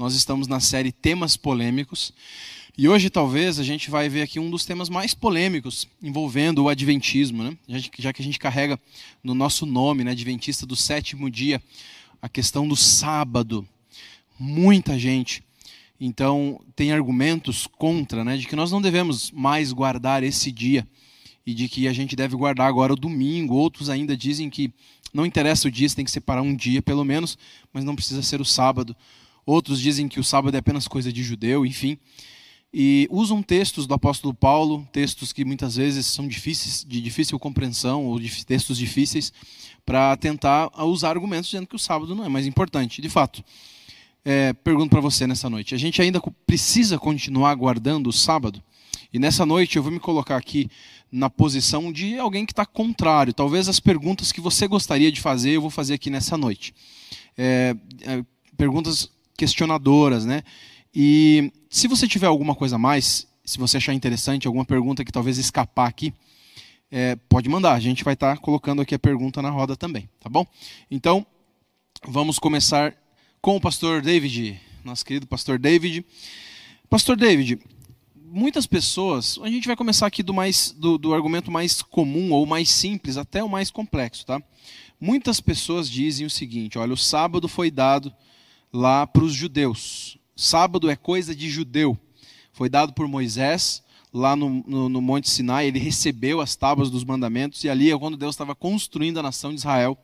[0.00, 2.10] Nós estamos na série Temas Polêmicos.
[2.78, 6.70] E hoje, talvez, a gente vai ver aqui um dos temas mais polêmicos envolvendo o
[6.70, 7.54] Adventismo, né?
[7.98, 8.80] já que a gente carrega
[9.22, 11.62] no nosso nome, né, Adventista do sétimo dia,
[12.22, 13.68] a questão do sábado.
[14.38, 15.44] Muita gente,
[16.00, 20.88] então, tem argumentos contra, né, de que nós não devemos mais guardar esse dia
[21.44, 23.52] e de que a gente deve guardar agora o domingo.
[23.52, 24.72] Outros ainda dizem que
[25.12, 27.36] não interessa o dia, você tem que separar um dia pelo menos,
[27.70, 28.96] mas não precisa ser o sábado.
[29.50, 31.98] Outros dizem que o sábado é apenas coisa de judeu, enfim.
[32.72, 38.06] E usam textos do apóstolo Paulo, textos que muitas vezes são difíceis, de difícil compreensão,
[38.06, 39.32] ou de textos difíceis,
[39.84, 43.02] para tentar usar argumentos dizendo que o sábado não é mais importante.
[43.02, 43.42] De fato,
[44.24, 48.62] é, pergunto para você nessa noite: a gente ainda precisa continuar guardando o sábado?
[49.12, 50.70] E nessa noite eu vou me colocar aqui
[51.10, 53.34] na posição de alguém que está contrário.
[53.34, 56.72] Talvez as perguntas que você gostaria de fazer, eu vou fazer aqui nessa noite.
[57.36, 58.24] É, é,
[58.56, 60.42] perguntas questionadoras, né?
[60.94, 65.10] E se você tiver alguma coisa a mais, se você achar interessante, alguma pergunta que
[65.10, 66.12] talvez escapar aqui,
[66.90, 67.72] é, pode mandar.
[67.72, 70.46] A gente vai estar tá colocando aqui a pergunta na roda também, tá bom?
[70.90, 71.24] Então,
[72.06, 72.94] vamos começar
[73.40, 76.04] com o pastor David, nosso querido pastor David.
[76.90, 77.58] Pastor David,
[78.14, 82.44] muitas pessoas, a gente vai começar aqui do, mais, do, do argumento mais comum ou
[82.44, 84.42] mais simples até o mais complexo, tá?
[85.00, 88.12] Muitas pessoas dizem o seguinte: olha, o sábado foi dado
[88.72, 90.18] lá para os judeus.
[90.36, 91.98] Sábado é coisa de judeu.
[92.52, 93.82] Foi dado por Moisés
[94.12, 95.66] lá no, no, no, Monte Sinai.
[95.66, 99.50] Ele recebeu as tábuas dos mandamentos e ali é quando Deus estava construindo a nação
[99.50, 99.98] de Israel.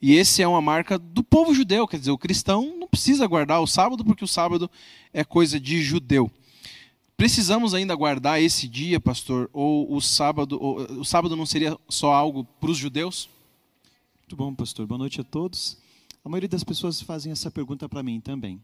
[0.00, 3.62] E esse é uma marca do povo judeu, quer dizer, o cristão não precisa guardar
[3.62, 4.70] o sábado porque o sábado
[5.12, 6.30] é coisa de judeu.
[7.16, 9.48] Precisamos ainda guardar esse dia, pastor?
[9.52, 13.30] Ou o sábado, ou, o sábado não seria só algo para os judeus?
[14.20, 14.86] Muito bom, pastor.
[14.86, 15.78] Boa noite a todos.
[16.26, 18.60] A maioria das pessoas fazem essa pergunta para mim também.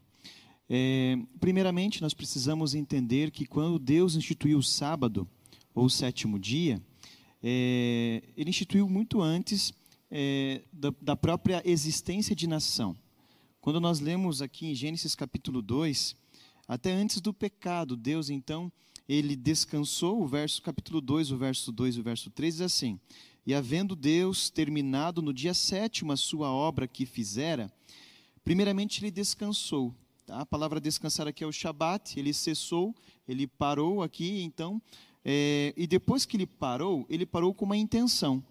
[0.68, 5.28] É, primeiramente, nós precisamos entender que quando Deus instituiu o sábado,
[5.72, 6.82] ou o sétimo dia,
[7.40, 9.72] é, ele instituiu muito antes
[10.10, 12.96] é, da, da própria existência de nação.
[13.60, 16.16] Quando nós lemos aqui em Gênesis capítulo 2,
[16.66, 18.72] até antes do pecado, Deus então,
[19.08, 22.98] ele descansou, o verso capítulo 2, o verso 2 e o verso 3 diz assim:
[23.44, 27.72] E havendo Deus terminado no dia sétimo a sua obra que fizera,
[28.44, 29.92] primeiramente ele descansou.
[30.24, 30.40] Tá?
[30.40, 32.94] A palavra descansar aqui é o Shabat, ele cessou,
[33.26, 34.80] ele parou aqui, então,
[35.24, 38.42] é, e depois que ele parou, ele parou com uma intenção.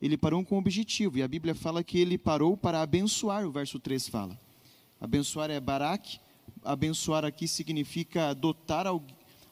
[0.00, 3.52] Ele parou com um objetivo, e a Bíblia fala que ele parou para abençoar, o
[3.52, 4.36] verso 3 fala.
[5.00, 6.18] Abençoar é Barak,
[6.64, 8.86] abençoar aqui significa dotar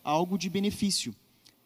[0.03, 1.15] algo de benefício.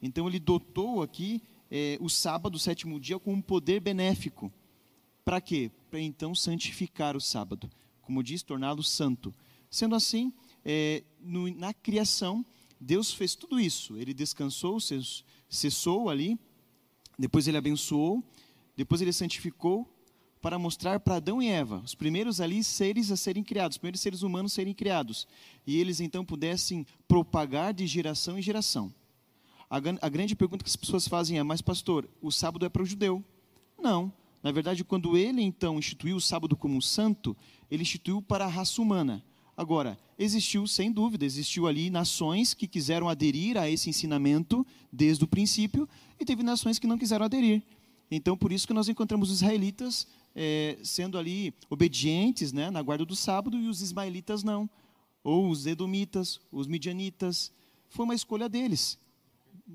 [0.02, 4.52] Então ele dotou aqui é, o sábado, o sétimo dia, com um poder benéfico.
[5.24, 5.70] Para quê?
[5.90, 7.70] Para então santificar o sábado.
[8.02, 9.34] Como diz, torná-lo santo.
[9.70, 10.32] Sendo assim,
[10.64, 12.44] é, no, na criação,
[12.80, 13.96] Deus fez tudo isso.
[13.96, 14.78] Ele descansou,
[15.48, 16.38] cessou ali,
[17.18, 18.22] depois ele abençoou,
[18.76, 19.88] depois ele santificou,
[20.44, 24.02] para mostrar para Adão e Eva, os primeiros ali seres a serem criados, os primeiros
[24.02, 25.26] seres humanos a serem criados,
[25.66, 28.92] e eles então pudessem propagar de geração em geração.
[29.68, 32.82] A, a grande pergunta que as pessoas fazem é: mas pastor, o sábado é para
[32.82, 33.22] o judeu?
[33.78, 34.12] Não.
[34.42, 37.34] Na verdade, quando ele então instituiu o sábado como um santo,
[37.70, 39.24] ele instituiu para a raça humana.
[39.56, 45.28] Agora, existiu, sem dúvida, existiu ali nações que quiseram aderir a esse ensinamento desde o
[45.28, 45.88] princípio,
[46.20, 47.62] e teve nações que não quiseram aderir.
[48.10, 53.04] Então, por isso que nós encontramos os israelitas é, sendo ali obedientes né, na guarda
[53.04, 54.68] do sábado e os ismaelitas não.
[55.22, 57.52] Ou os edomitas, os midianitas.
[57.88, 58.98] Foi uma escolha deles.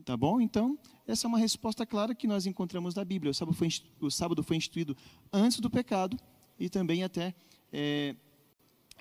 [0.05, 0.39] Tá bom?
[0.39, 0.77] Então,
[1.07, 3.31] essa é uma resposta clara que nós encontramos na Bíblia.
[3.31, 3.69] O sábado foi,
[3.99, 4.95] o sábado foi instituído
[5.33, 6.17] antes do pecado
[6.59, 7.33] e também até
[7.73, 8.15] é,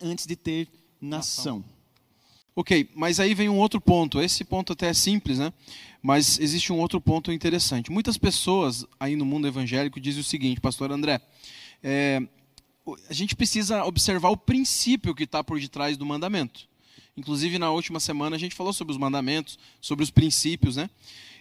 [0.01, 0.69] antes de ter
[1.01, 1.63] nação.
[2.57, 4.21] Ok, mas aí vem um outro ponto.
[4.21, 5.53] Esse ponto até é simples, né?
[6.03, 7.91] Mas existe um outro ponto interessante.
[7.91, 11.21] Muitas pessoas aí no mundo evangélico dizem o seguinte, Pastor André,
[11.83, 12.21] é,
[13.09, 16.68] a gente precisa observar o princípio que está por detrás do mandamento.
[17.19, 20.89] Inclusive, na última semana, a gente falou sobre os mandamentos, sobre os princípios, né?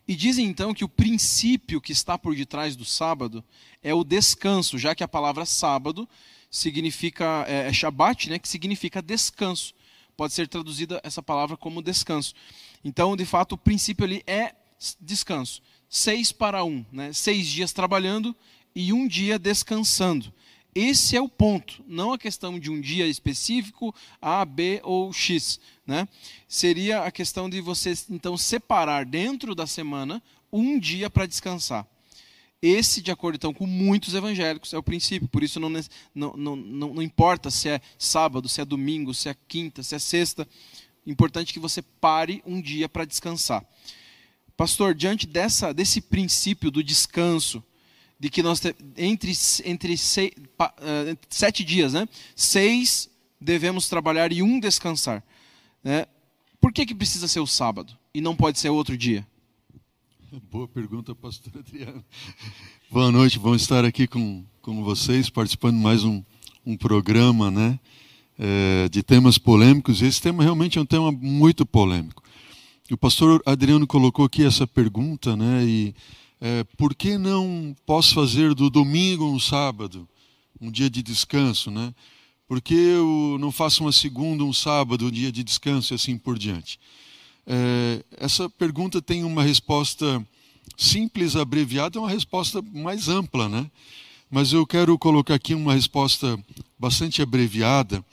[0.08, 3.44] E dizem então que o princípio que está por detrás do sábado
[3.84, 6.08] é o descanso, já que a palavra sábado
[6.50, 9.74] significa, é, é Shabat, né, que significa descanso
[10.18, 12.34] pode ser traduzida essa palavra como descanso.
[12.84, 14.54] Então, de fato, o princípio ali é
[15.00, 15.62] descanso.
[15.88, 17.14] Seis para um, né?
[17.14, 18.36] seis dias trabalhando
[18.76, 20.34] e um dia descansando.
[20.80, 25.60] Esse é o ponto, não a questão de um dia específico, A, B ou X.
[25.88, 26.08] Né?
[26.48, 30.22] Seria a questão de você, então, separar dentro da semana
[30.54, 31.88] um dia para descansar.
[32.62, 35.28] Esse, de acordo então com muitos evangélicos, é o princípio.
[35.28, 35.72] Por isso não,
[36.14, 40.00] não, não, não, importa se é sábado, se é domingo, se é quinta, se é
[40.00, 40.48] sexta.
[41.08, 43.66] Importante que você pare um dia para descansar.
[44.56, 47.64] Pastor, diante dessa, desse princípio do descanso,
[48.20, 48.62] de que nós
[48.98, 49.34] entre,
[49.66, 52.08] entre seis, uh, sete dias, né?
[52.36, 53.10] seis
[53.40, 55.24] devemos trabalhar e um descansar.
[55.84, 56.06] Né?
[56.60, 59.26] Por que, que precisa ser o sábado e não pode ser outro dia?
[60.52, 62.04] Boa pergunta, pastor Adriano.
[62.90, 66.24] Boa noite, vamos estar aqui com, com vocês, participando de mais um,
[66.66, 67.80] um programa né,
[68.40, 70.02] é, de temas polêmicos.
[70.02, 72.24] Esse tema realmente é um tema muito polêmico.
[72.90, 75.66] O pastor Adriano colocou aqui essa pergunta, né?
[75.66, 75.94] E
[76.40, 80.08] é, por que não posso fazer do domingo um sábado,
[80.60, 81.94] um dia de descanso, né?
[82.48, 86.18] Por que eu não faço uma segunda, um sábado, um dia de descanso e assim
[86.18, 86.80] por diante?
[87.46, 90.26] É, essa pergunta tem uma resposta
[90.78, 93.70] simples, abreviada, é uma resposta mais ampla, né?
[94.30, 96.38] Mas eu quero colocar aqui uma resposta
[96.78, 98.04] bastante abreviada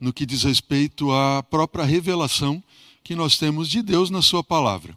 [0.00, 2.62] no que diz respeito à própria revelação
[3.02, 4.96] que nós temos de Deus na Sua palavra.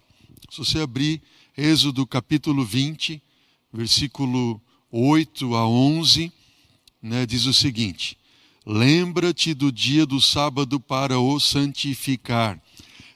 [0.49, 1.21] Se você abrir
[1.57, 3.19] Êxodo capítulo 20,
[3.74, 4.62] versículo
[4.92, 6.31] 8 a 11,
[7.01, 8.15] né, diz o seguinte:
[8.63, 12.62] Lembra-te do dia do sábado para o santificar.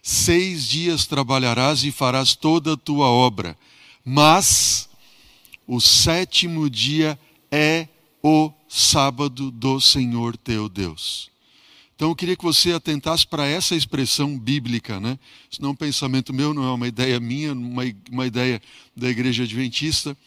[0.02, 3.56] Seis dias trabalharás e farás toda a tua obra,
[4.04, 4.90] mas
[5.68, 7.20] o sétimo dia
[7.52, 7.88] é
[8.24, 11.31] o sábado do Senhor teu Deus.
[12.02, 15.20] Então eu queria que você atentasse para essa expressão bíblica, né?
[15.52, 18.60] Isso não é um pensamento meu, não é uma ideia minha, uma, uma ideia
[18.98, 20.18] da igreja adventista,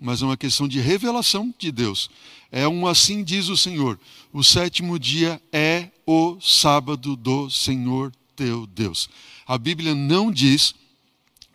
[0.00, 2.10] mas é uma questão de revelação de Deus.
[2.50, 4.00] É um assim diz o Senhor:
[4.32, 9.10] o sétimo dia é o sábado do Senhor teu Deus.
[9.46, 10.74] A Bíblia não diz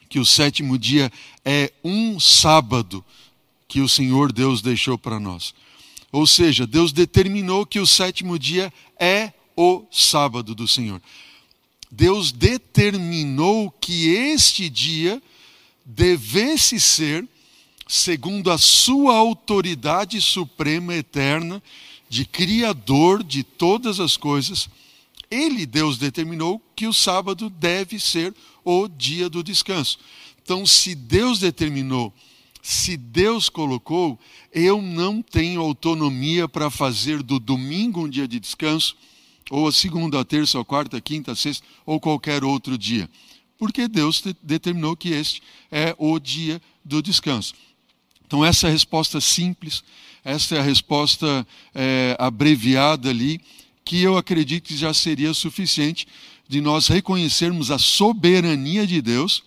[0.08, 1.12] que o sétimo dia
[1.44, 3.04] é um sábado
[3.68, 5.56] que o Senhor Deus deixou para nós.
[6.12, 11.02] Ou seja, Deus determinou que o sétimo dia é o sábado do Senhor.
[11.90, 15.22] Deus determinou que este dia
[15.86, 17.28] devesse ser,
[17.88, 21.62] segundo a sua autoridade suprema eterna,
[22.10, 24.70] de Criador de todas as coisas,
[25.30, 29.98] ele, Deus, determinou que o sábado deve ser o dia do descanso.
[30.44, 32.14] Então, se Deus determinou,
[32.62, 34.20] se Deus colocou,
[34.52, 38.96] eu não tenho autonomia para fazer do domingo um dia de descanso
[39.50, 43.10] ou a segunda, a terça, a quarta, a quinta, a sexta, ou qualquer outro dia.
[43.58, 47.54] Porque Deus determinou que este é o dia do descanso.
[48.26, 49.84] Então, essa é a resposta simples,
[50.24, 53.40] essa é a resposta é, abreviada ali,
[53.84, 56.08] que eu acredito que já seria suficiente
[56.48, 59.44] de nós reconhecermos a soberania de Deus,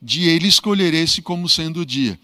[0.00, 2.18] de Ele escolher esse como sendo o dia.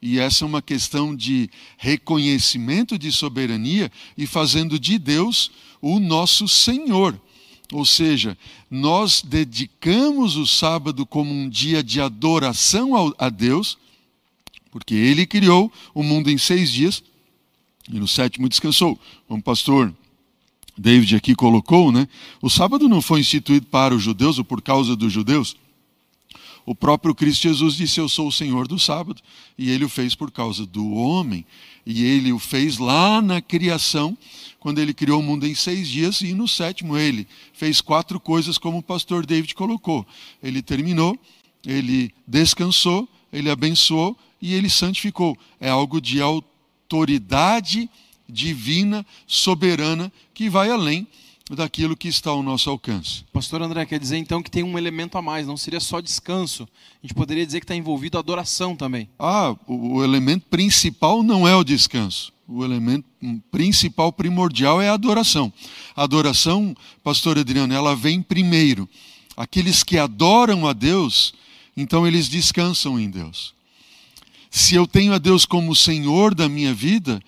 [0.00, 1.48] E essa é uma questão de
[1.78, 5.50] reconhecimento de soberania e fazendo de Deus
[5.84, 7.20] o nosso Senhor.
[7.70, 8.38] Ou seja,
[8.70, 13.76] nós dedicamos o sábado como um dia de adoração a Deus,
[14.70, 17.02] porque Ele criou o mundo em seis dias
[17.90, 18.98] e no sétimo descansou.
[19.28, 19.94] Como o pastor
[20.76, 22.08] David aqui colocou, né?
[22.40, 25.54] O sábado não foi instituído para os judeus ou por causa dos judeus.
[26.64, 29.20] O próprio Cristo Jesus disse: Eu sou o Senhor do sábado.
[29.58, 31.44] E ele o fez por causa do homem.
[31.86, 34.16] E ele o fez lá na criação,
[34.58, 36.20] quando ele criou o mundo em seis dias.
[36.20, 40.06] E no sétimo ele fez quatro coisas, como o pastor David colocou.
[40.42, 41.18] Ele terminou,
[41.66, 45.36] ele descansou, ele abençoou e ele santificou.
[45.60, 47.88] É algo de autoridade
[48.28, 51.06] divina, soberana, que vai além
[51.50, 53.24] daquilo que está ao nosso alcance.
[53.32, 56.66] Pastor André, quer dizer então que tem um elemento a mais, não seria só descanso.
[57.02, 59.08] A gente poderia dizer que está envolvido a adoração também.
[59.18, 62.32] Ah, o, o elemento principal não é o descanso.
[62.48, 63.06] O elemento
[63.50, 65.52] principal, primordial é a adoração.
[65.94, 68.88] A adoração, pastor Adriano, ela vem primeiro.
[69.36, 71.34] Aqueles que adoram a Deus,
[71.76, 73.54] então eles descansam em Deus.
[74.50, 77.20] Se eu tenho a Deus como Senhor da minha vida,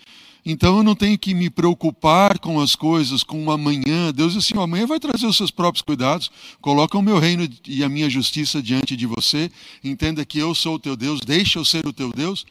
[0.49, 4.13] então eu não tenho que me preocupar com as coisas, com o amanhã.
[4.15, 6.31] Deus diz assim: amanhã vai trazer os seus próprios cuidados.
[6.61, 9.51] Coloca o meu reino e a minha justiça diante de você.
[9.83, 12.47] Entenda que eu sou o teu Deus, deixa eu ser o teu Deus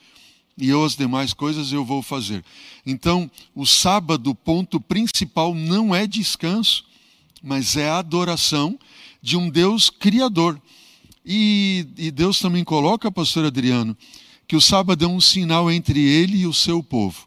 [0.58, 2.44] e eu as demais coisas eu vou fazer.
[2.86, 6.84] Então, o sábado, ponto principal não é descanso,
[7.42, 8.78] mas é adoração
[9.22, 10.62] de um Deus criador.
[11.26, 13.96] E, e Deus também coloca, pastor Adriano,
[14.46, 17.26] que o sábado é um sinal entre ele e o seu povo.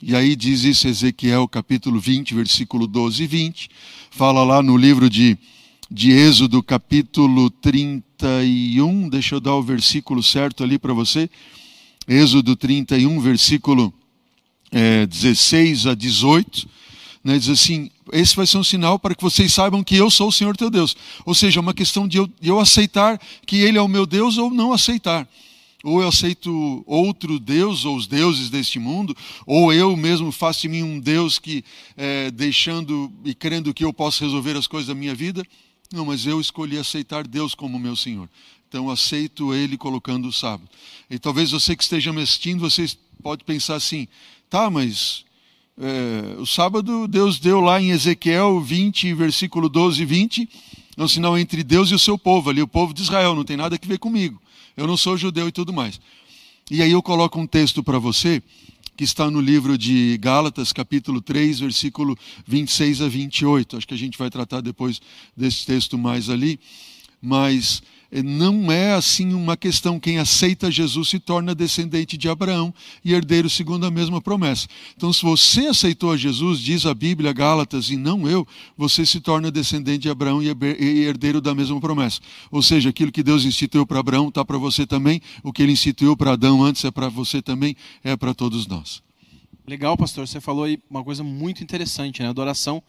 [0.00, 3.68] E aí diz isso Ezequiel capítulo 20, versículo 12 e 20.
[4.12, 5.36] Fala lá no livro de,
[5.90, 9.08] de Êxodo, capítulo 31.
[9.08, 11.28] Deixa eu dar o versículo certo ali para você.
[12.06, 13.92] Êxodo 31, versículo
[14.70, 16.68] é, 16 a 18,
[17.24, 20.28] né, diz assim: Esse vai ser um sinal para que vocês saibam que eu sou
[20.28, 20.96] o Senhor teu Deus.
[21.26, 24.06] Ou seja, é uma questão de eu, de eu aceitar que Ele é o meu
[24.06, 25.26] Deus ou não aceitar
[25.84, 29.16] ou eu aceito outro Deus, ou os deuses deste mundo,
[29.46, 31.64] ou eu mesmo faço de mim um Deus que,
[31.96, 35.44] é, deixando e crendo que eu posso resolver as coisas da minha vida.
[35.92, 38.28] Não, mas eu escolhi aceitar Deus como meu Senhor.
[38.68, 40.68] Então aceito Ele colocando o sábado.
[41.08, 42.86] E talvez você que esteja me assistindo, você
[43.22, 44.08] pode pensar assim,
[44.50, 45.24] tá, mas
[45.80, 50.48] é, o sábado Deus deu lá em Ezequiel 20, versículo 12 e 20,
[50.96, 53.44] é um sinal entre Deus e o seu povo, ali o povo de Israel, não
[53.44, 54.40] tem nada a ver comigo
[54.78, 56.00] eu não sou judeu e tudo mais.
[56.70, 58.40] E aí eu coloco um texto para você,
[58.96, 62.16] que está no livro de Gálatas, capítulo 3, versículo
[62.46, 63.76] 26 a 28.
[63.76, 65.00] Acho que a gente vai tratar depois
[65.36, 66.60] desse texto mais ali.
[67.20, 70.00] Mas não é assim uma questão.
[70.00, 72.72] Quem aceita Jesus se torna descendente de Abraão
[73.04, 74.66] e herdeiro segundo a mesma promessa.
[74.96, 78.46] Então, se você aceitou a Jesus, diz a Bíblia, Gálatas, e não eu,
[78.76, 80.48] você se torna descendente de Abraão e
[81.06, 82.20] herdeiro da mesma promessa.
[82.50, 85.72] Ou seja, aquilo que Deus instituiu para Abraão está para você também, o que ele
[85.72, 89.02] instituiu para Adão antes é para você também, é para todos nós.
[89.66, 90.26] Legal, pastor.
[90.26, 92.28] Você falou aí uma coisa muito interessante, né?
[92.28, 92.82] A adoração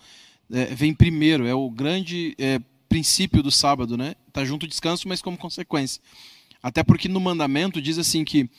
[0.49, 2.33] é, vem primeiro, é o grande.
[2.39, 4.15] É princípio do sábado, né?
[4.27, 6.01] Está junto o descanso, mas como consequência.
[6.61, 8.49] Até porque no mandamento diz assim que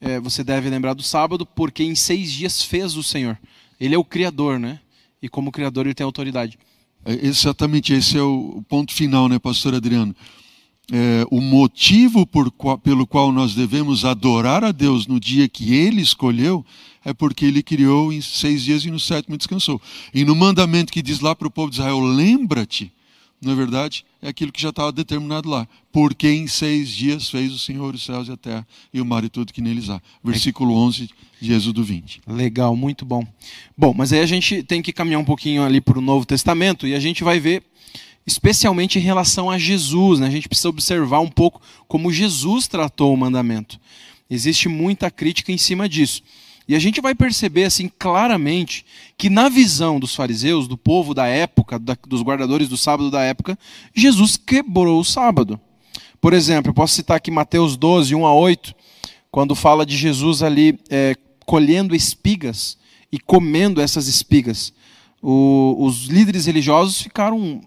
[0.00, 3.38] é, você deve lembrar do sábado, porque em seis dias fez o Senhor.
[3.78, 4.80] Ele é o Criador, né?
[5.20, 6.58] E como Criador ele tem autoridade.
[7.04, 10.14] É, exatamente, esse é o ponto final, né, Pastor Adriano?
[10.92, 16.00] É, o motivo qual, pelo qual nós devemos adorar a Deus no dia que Ele
[16.00, 16.66] escolheu
[17.04, 19.80] é porque Ele criou em seis dias e no sétimo descansou.
[20.12, 22.92] E no mandamento que diz lá para o povo de Israel: lembra-te
[23.40, 24.04] não é verdade?
[24.20, 25.66] É aquilo que já estava determinado lá.
[25.90, 29.24] Porque em seis dias fez o Senhor os céus e a terra e o mar
[29.24, 30.00] e tudo que neles há.
[30.22, 31.08] Versículo 11
[31.40, 32.20] de Êxodo 20.
[32.26, 33.26] Legal, muito bom.
[33.76, 36.86] Bom, mas aí a gente tem que caminhar um pouquinho ali para o Novo Testamento
[36.86, 37.62] e a gente vai ver,
[38.26, 40.26] especialmente em relação a Jesus, né?
[40.26, 43.80] a gente precisa observar um pouco como Jesus tratou o mandamento.
[44.28, 46.22] Existe muita crítica em cima disso.
[46.70, 48.86] E a gente vai perceber assim claramente
[49.18, 53.22] que na visão dos fariseus, do povo da época, da, dos guardadores do sábado da
[53.22, 53.58] época,
[53.92, 55.58] Jesus quebrou o sábado.
[56.20, 58.72] Por exemplo, eu posso citar aqui Mateus 12, 1 a 8,
[59.32, 62.78] quando fala de Jesus ali é, colhendo espigas
[63.10, 64.72] e comendo essas espigas.
[65.20, 67.60] O, os líderes religiosos ficaram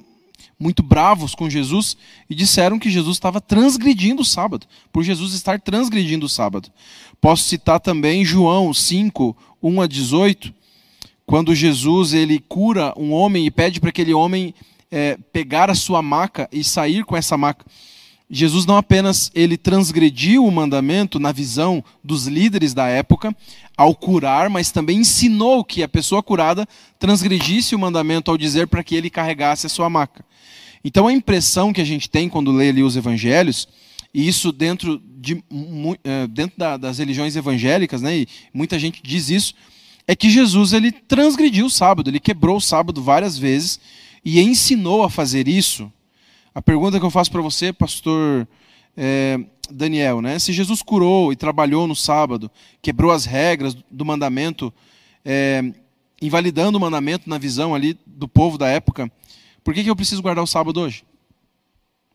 [0.58, 1.98] muito bravos com Jesus
[2.30, 6.72] e disseram que Jesus estava transgredindo o sábado, por Jesus estar transgredindo o sábado.
[7.24, 10.54] Posso citar também João 5, 1 a 18,
[11.26, 14.54] quando Jesus ele cura um homem e pede para aquele homem
[14.92, 17.66] é, pegar a sua maca e sair com essa maca.
[18.30, 23.34] Jesus não apenas ele transgrediu o mandamento na visão dos líderes da época
[23.78, 26.68] ao curar, mas também ensinou que a pessoa curada
[27.00, 30.26] transgredisse o mandamento ao dizer para que ele carregasse a sua maca.
[30.84, 33.66] Então a impressão que a gente tem quando lê ali os evangelhos,
[34.14, 35.42] e isso dentro, de,
[36.04, 39.54] é, dentro das religiões evangélicas, né, e muita gente diz isso,
[40.06, 43.80] é que Jesus ele transgrediu o sábado, ele quebrou o sábado várias vezes
[44.24, 45.92] e ensinou a fazer isso.
[46.54, 48.46] A pergunta que eu faço para você, pastor
[48.98, 49.40] é,
[49.72, 50.38] Daniel, né?
[50.40, 52.52] Se Jesus curou e trabalhou no sábado,
[52.82, 54.74] quebrou as regras do mandamento,
[55.24, 55.64] é,
[56.22, 59.10] invalidando o mandamento na visão ali do povo da época,
[59.64, 61.06] por que, que eu preciso guardar o sábado hoje?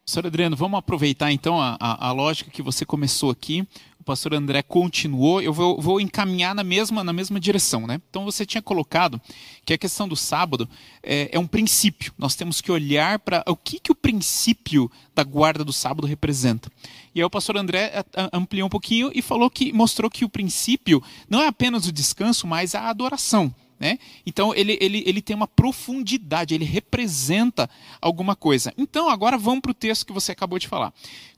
[0.09, 3.69] Pastor Adriano, vamos aproveitar então a, a, a, lógica que você começou aqui.
[4.01, 5.43] O pastor André continuou.
[5.43, 7.87] Eu vou, vou, encaminhar na mesma, na mesma direção.
[7.87, 8.01] Né?
[8.09, 9.21] Então você tinha colocado
[9.67, 10.67] que a questão do sábado
[11.03, 12.11] é, é um princípio.
[12.17, 16.73] Nós temos que olhar para o que, que o princípio da guarda do sábado representa.
[17.15, 21.03] E aí o pastor André ampliou um pouquinho e falou que mostrou que o princípio
[21.29, 23.55] não é apenas o descanso, mas a adoração.
[23.79, 23.99] Né?
[24.27, 27.71] Então ele, ele, ele tem uma profundidade, ele representa
[28.01, 28.73] alguma coisa.
[28.77, 30.93] Então agora vamos para o texto que você acabou de falar.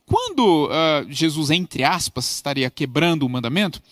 [0.07, 3.83] Quando uh, Jesus, entre aspas, estaria quebrando o mandamento,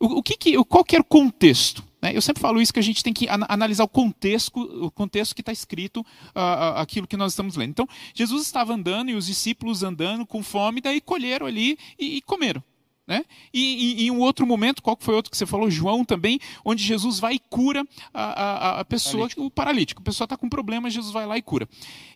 [0.00, 1.84] o, o que, que, qual que era o contexto?
[2.00, 2.16] Né?
[2.16, 5.42] Eu sempre falo isso que a gente tem que analisar o contexto, o contexto que
[5.42, 7.70] está escrito uh, aquilo que nós estamos lendo.
[7.70, 12.22] Então Jesus estava andando e os discípulos andando com fome, daí colheram ali e, e
[12.22, 12.62] comeram.
[13.08, 13.24] Né?
[13.54, 15.70] E, em um outro momento, qual foi outro que você falou?
[15.70, 19.44] João também, onde Jesus vai e cura a, a, a pessoa, paralítico.
[19.46, 20.02] o paralítico.
[20.02, 21.66] A pessoa está com problema, Jesus vai lá e cura.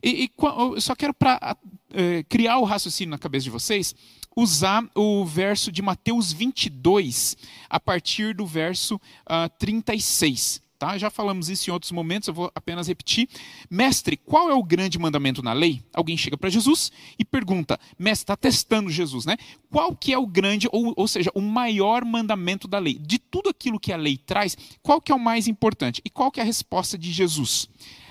[0.02, 1.56] E, e eu só quero, para
[1.94, 3.94] é, criar o raciocínio na cabeça de vocês,
[4.36, 7.38] usar o verso de Mateus 22,
[7.70, 10.60] a partir do verso uh, 36.
[10.82, 10.98] Tá?
[10.98, 13.28] Já falamos isso em outros momentos, eu vou apenas repetir.
[13.70, 15.80] Mestre, qual é o grande mandamento na lei?
[15.94, 19.36] Alguém chega para Jesus e pergunta, mestre, está testando Jesus, né?
[19.70, 22.94] Qual que é o grande, ou, ou seja, o maior mandamento da lei?
[22.94, 26.02] De tudo aquilo que a lei traz, qual que é o mais importante?
[26.04, 27.68] E qual que é a resposta de Jesus?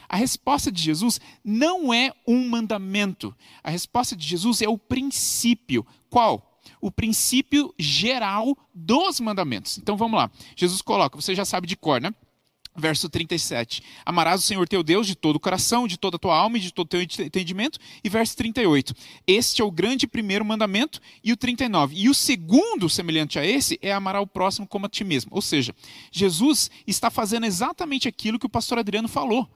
[0.07, 3.35] A resposta de Jesus não é um mandamento.
[3.61, 5.85] A resposta de Jesus é o princípio.
[6.09, 6.47] Qual?
[6.79, 9.77] o princípio geral dos mandamentos.
[9.77, 10.31] Então vamos lá.
[10.55, 12.11] Jesus coloca, você já sabe de cor, né?
[12.75, 13.83] Verso 37.
[14.05, 16.61] Amarás o Senhor teu Deus de todo o coração, de toda a tua alma e
[16.61, 17.77] de todo o teu entendimento.
[18.01, 18.93] E verso 38.
[19.27, 21.01] Este é o grande primeiro mandamento.
[21.21, 21.95] E o 39.
[21.97, 25.31] E o segundo, semelhante a esse, é amar o próximo como a ti mesmo.
[25.33, 25.75] Ou seja,
[26.11, 29.49] Jesus está fazendo exatamente aquilo que o pastor Adriano falou.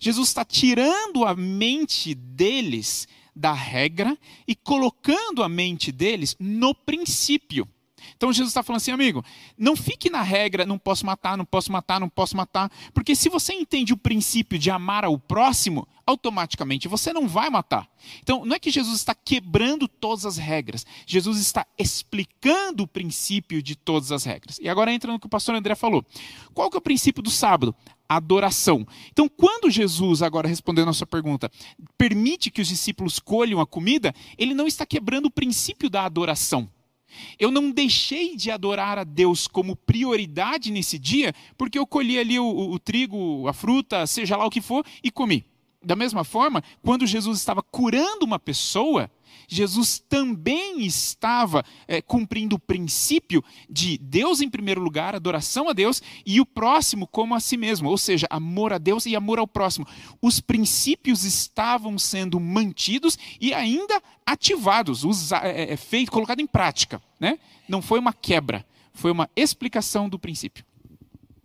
[0.00, 4.18] Jesus está tirando a mente deles da regra
[4.48, 7.68] e colocando a mente deles no princípio.
[8.16, 9.24] Então Jesus está falando assim, amigo,
[9.56, 13.28] não fique na regra, não posso matar, não posso matar, não posso matar, porque se
[13.28, 17.88] você entende o princípio de amar ao próximo, automaticamente você não vai matar.
[18.22, 23.62] Então não é que Jesus está quebrando todas as regras, Jesus está explicando o princípio
[23.62, 24.58] de todas as regras.
[24.60, 26.04] E agora entra no que o pastor André falou.
[26.54, 27.74] Qual que é o princípio do sábado?
[28.08, 28.86] adoração.
[29.10, 31.50] Então, quando Jesus, agora respondendo a sua pergunta,
[31.98, 36.68] permite que os discípulos colham a comida, ele não está quebrando o princípio da adoração.
[37.38, 42.38] Eu não deixei de adorar a Deus como prioridade nesse dia, porque eu colhi ali
[42.38, 45.44] o, o, trigo, a fruta, seja lá o que for, e comi.
[45.82, 49.10] Da mesma forma, quando Jesus estava curando uma pessoa,
[49.48, 56.02] Jesus também estava é, cumprindo o princípio de Deus em primeiro lugar, adoração a Deus,
[56.24, 59.46] e o próximo como a si mesmo, ou seja, amor a Deus e amor ao
[59.46, 59.86] próximo.
[60.20, 67.00] Os princípios estavam sendo mantidos e ainda ativados, usa, é, é, feito, colocado em prática.
[67.18, 67.38] Né?
[67.68, 70.64] Não foi uma quebra, foi uma explicação do princípio.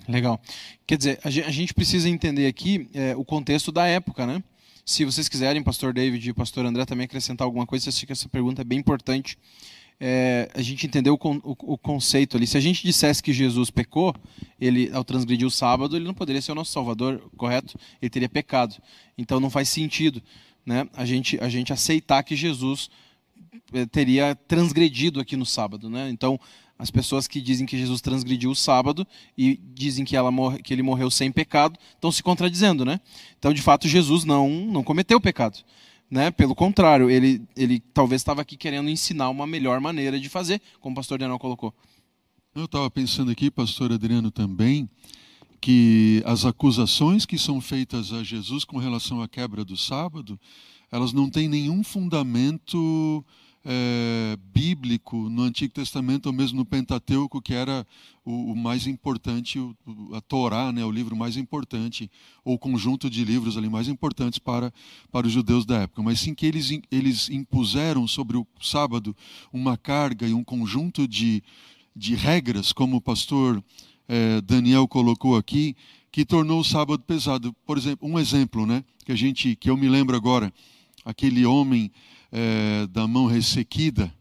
[0.07, 0.41] Legal.
[0.87, 4.43] Quer dizer, a gente precisa entender aqui é, o contexto da época, né?
[4.85, 8.11] Se vocês quiserem, pastor David e pastor André também acrescentar alguma coisa, eu acho que
[8.11, 9.37] essa pergunta é bem importante.
[10.03, 12.47] É, a gente entendeu o, o, o, conceito ali.
[12.47, 14.15] Se a gente dissesse que Jesus pecou,
[14.59, 17.77] ele ao transgredir o sábado, ele não poderia ser o nosso Salvador, correto?
[18.01, 18.75] Ele teria pecado.
[19.15, 20.19] Então não faz sentido,
[20.65, 20.87] né?
[20.95, 22.89] A gente a gente aceitar que Jesus
[23.71, 26.09] é, teria transgredido aqui no sábado, né?
[26.09, 26.39] Então
[26.81, 29.05] as pessoas que dizem que Jesus transgrediu o sábado
[29.37, 32.99] e dizem que, ela morre, que ele morreu sem pecado estão se contradizendo, né?
[33.37, 35.59] Então, de fato, Jesus não, não cometeu pecado.
[36.09, 36.31] Né?
[36.31, 40.93] Pelo contrário, ele, ele talvez estava aqui querendo ensinar uma melhor maneira de fazer, como
[40.93, 41.71] o pastor Daniel colocou.
[42.55, 44.89] Eu estava pensando aqui, pastor Adriano também,
[45.61, 50.39] que as acusações que são feitas a Jesus com relação à quebra do sábado,
[50.91, 53.23] elas não têm nenhum fundamento
[53.63, 57.85] é, bíblico no Antigo Testamento, ou mesmo no Pentateuco, que era
[58.25, 59.75] o, o mais importante, o,
[60.13, 62.09] a Torá, né, o livro mais importante,
[62.43, 64.73] ou o conjunto de livros ali mais importantes para,
[65.11, 66.01] para os judeus da época.
[66.01, 69.15] Mas sim que eles, eles impuseram sobre o sábado
[69.53, 71.43] uma carga e um conjunto de,
[71.95, 73.63] de regras, como o pastor
[74.07, 75.75] é, Daniel colocou aqui,
[76.11, 77.55] que tornou o sábado pesado.
[77.65, 80.51] Por exemplo, um exemplo, né, que a gente, que eu me lembro agora,
[81.05, 81.91] aquele homem
[82.31, 84.13] é, da mão ressequida,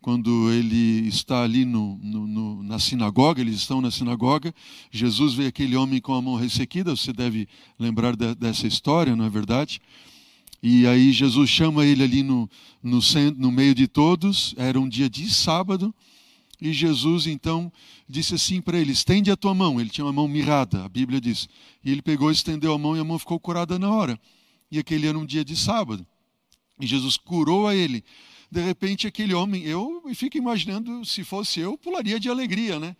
[0.00, 4.54] quando ele está ali no, no, no, na sinagoga, eles estão na sinagoga,
[4.90, 9.24] Jesus vê aquele homem com a mão ressequida, você deve lembrar de, dessa história, não
[9.24, 9.80] é verdade?
[10.62, 12.48] E aí Jesus chama ele ali no,
[12.82, 15.94] no, centro, no meio de todos, era um dia de sábado,
[16.60, 17.72] e Jesus então
[18.06, 19.80] disse assim para ele: estende a tua mão.
[19.80, 21.48] Ele tinha uma mão mirrada, a Bíblia diz.
[21.82, 24.20] E ele pegou, estendeu a mão e a mão ficou curada na hora.
[24.70, 26.06] E aquele era um dia de sábado.
[26.80, 28.04] E Jesus curou a ele.
[28.50, 32.96] De repente, aquele homem, eu fico imaginando, se fosse eu, pularia de alegria, né?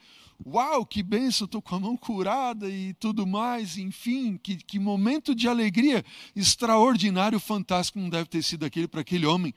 [0.46, 5.34] Uau, que benção, estou com a mão curada e tudo mais, enfim, que, que momento
[5.34, 6.02] de alegria
[6.34, 9.52] extraordinário, fantástico, não deve ter sido aquele para aquele homem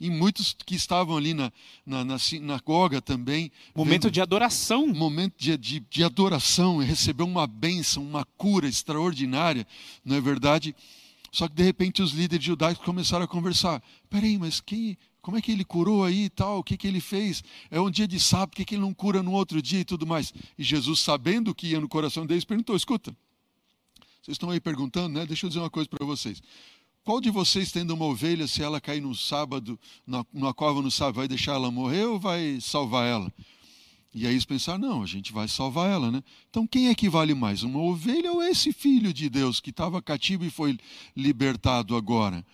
[0.00, 1.52] e muitos que estavam ali na,
[1.84, 3.50] na, na sinagoga também.
[3.74, 4.86] Momento vendo, de adoração.
[4.86, 9.66] Momento de, de, de adoração, recebeu uma bênção, uma cura extraordinária,
[10.04, 10.74] não é verdade?
[11.30, 13.82] Só que de repente os líderes judaicos começaram a conversar.
[14.08, 16.58] Peraí, mas quem, como é que ele curou aí e tal?
[16.58, 17.42] O que, que ele fez?
[17.70, 19.84] É um dia de sábado, por que, que ele não cura no outro dia e
[19.84, 20.32] tudo mais?
[20.58, 23.14] E Jesus, sabendo o que ia no coração deles, perguntou: escuta,
[24.22, 25.26] vocês estão aí perguntando, né?
[25.26, 26.42] Deixa eu dizer uma coisa para vocês.
[27.04, 30.90] Qual de vocês, tendo uma ovelha, se ela cair no sábado, na, numa cova no
[30.90, 33.32] sábado, vai deixar ela morrer ou vai salvar ela?
[34.14, 36.22] E aí eles pensaram, não, a gente vai salvar ela, né?
[36.48, 40.00] Então quem é que vale mais, uma ovelha ou esse filho de Deus que estava
[40.00, 40.78] cativo e foi
[41.14, 42.44] libertado agora?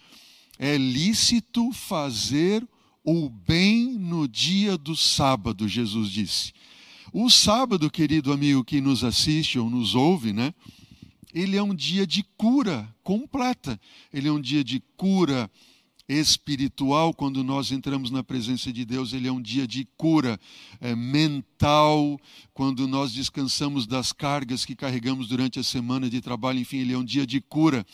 [0.58, 2.66] É lícito fazer
[3.04, 6.52] o bem no dia do sábado, Jesus disse.
[7.12, 10.52] O sábado, querido amigo que nos assiste ou nos ouve, né?
[11.32, 13.78] Ele é um dia de cura completa.
[14.12, 15.50] Ele é um dia de cura
[16.08, 20.38] espiritual, quando nós entramos na presença de Deus, ele é um dia de cura
[20.80, 22.20] é, mental,
[22.52, 26.98] quando nós descansamos das cargas que carregamos durante a semana de trabalho, enfim, ele é
[26.98, 27.86] um dia de cura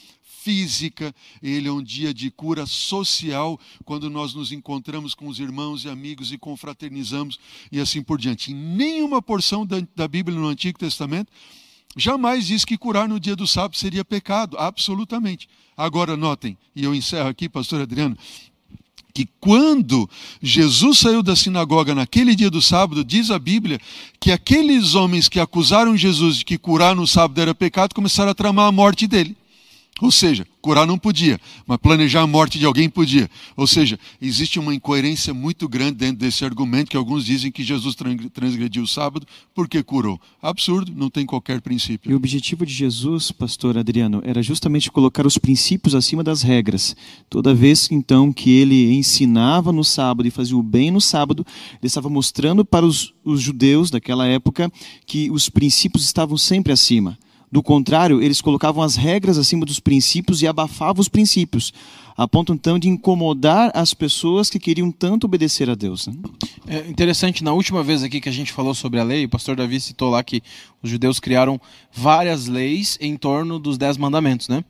[0.43, 5.85] física, ele é um dia de cura social, quando nós nos encontramos com os irmãos
[5.85, 7.39] e amigos e confraternizamos
[7.71, 8.51] e assim por diante.
[8.51, 11.31] Em nenhuma porção da, da Bíblia no Antigo Testamento
[11.97, 15.49] jamais diz que curar no dia do sábado seria pecado, absolutamente.
[15.77, 18.17] Agora, notem, e eu encerro aqui, pastor Adriano,
[19.13, 20.09] que quando
[20.41, 23.81] Jesus saiu da sinagoga naquele dia do sábado, diz a Bíblia
[24.21, 28.35] que aqueles homens que acusaram Jesus de que curar no sábado era pecado começaram a
[28.35, 29.37] tramar a morte dele.
[30.01, 33.31] Ou seja, curar não podia, mas planejar a morte de alguém podia.
[33.57, 37.95] Ou seja, existe uma incoerência muito grande dentro desse argumento que alguns dizem que Jesus
[38.33, 40.19] transgrediu o sábado porque curou.
[40.41, 42.11] Absurdo, não tem qualquer princípio.
[42.11, 46.97] E o objetivo de Jesus, pastor Adriano, era justamente colocar os princípios acima das regras.
[47.29, 51.87] Toda vez então que ele ensinava no sábado e fazia o bem no sábado, ele
[51.87, 54.73] estava mostrando para os, os judeus daquela época
[55.07, 57.19] que os princípios estavam sempre acima.
[57.51, 61.73] Do contrário, eles colocavam as regras acima dos princípios e abafavam os princípios,
[62.17, 66.07] a ponto então de incomodar as pessoas que queriam tanto obedecer a Deus.
[66.07, 66.15] Né?
[66.69, 69.57] É interessante, na última vez aqui que a gente falou sobre a lei, o pastor
[69.57, 70.43] Davi citou lá que
[70.81, 71.61] os judeus criaram
[71.93, 74.65] várias leis em torno dos dez mandamentos, né?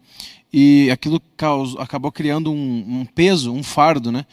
[0.53, 4.25] E aquilo causou, acabou criando um, um peso, um fardo, né?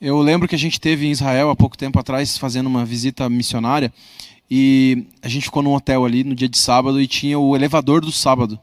[0.00, 3.28] Eu lembro que a gente teve em Israel há pouco tempo atrás fazendo uma visita
[3.28, 3.92] missionária
[4.50, 8.00] e a gente ficou num hotel ali no dia de sábado e tinha o elevador
[8.00, 8.58] do sábado,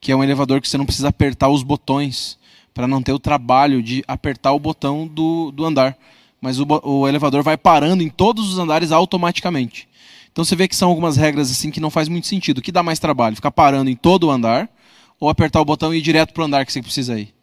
[0.00, 2.38] que é um elevador que você não precisa apertar os botões
[2.72, 5.96] para não ter o trabalho de apertar o botão do, do andar.
[6.40, 9.86] Mas o, o elevador vai parando em todos os andares automaticamente.
[10.32, 12.58] Então você vê que são algumas regras assim que não faz muito sentido.
[12.58, 13.36] O que dá mais trabalho?
[13.36, 14.70] Ficar parando em todo o andar
[15.18, 17.34] ou apertar o botão e ir direto para o andar que você precisa ir?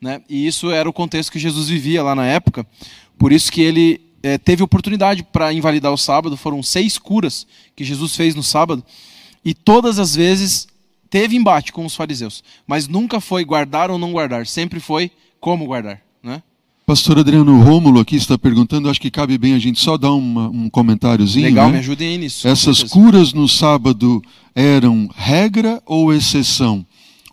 [0.00, 0.22] Né?
[0.28, 2.66] E isso era o contexto que Jesus vivia lá na época.
[3.18, 7.84] Por isso que ele é, teve oportunidade para invalidar o sábado, foram seis curas que
[7.84, 8.82] Jesus fez no sábado,
[9.44, 10.66] e todas as vezes
[11.08, 15.66] teve embate com os fariseus, mas nunca foi guardar ou não guardar, sempre foi como
[15.66, 16.00] guardar.
[16.20, 16.42] Né?
[16.84, 20.48] Pastor Adriano Rômulo aqui está perguntando, acho que cabe bem a gente só dar uma,
[20.48, 21.46] um comentáriozinho.
[21.46, 21.74] Legal, né?
[21.74, 22.48] me ajudem aí nisso.
[22.48, 24.20] Essas curas no sábado
[24.56, 26.84] eram regra ou exceção?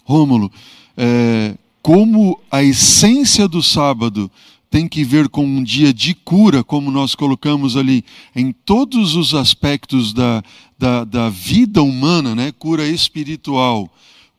[0.06, 0.52] Rômulo,
[0.96, 4.30] é, como a essência do sábado
[4.74, 8.04] tem que ver com um dia de cura, como nós colocamos ali,
[8.36, 10.42] em todos os aspectos da,
[10.76, 12.52] da, da vida humana, né?
[12.58, 13.88] cura espiritual,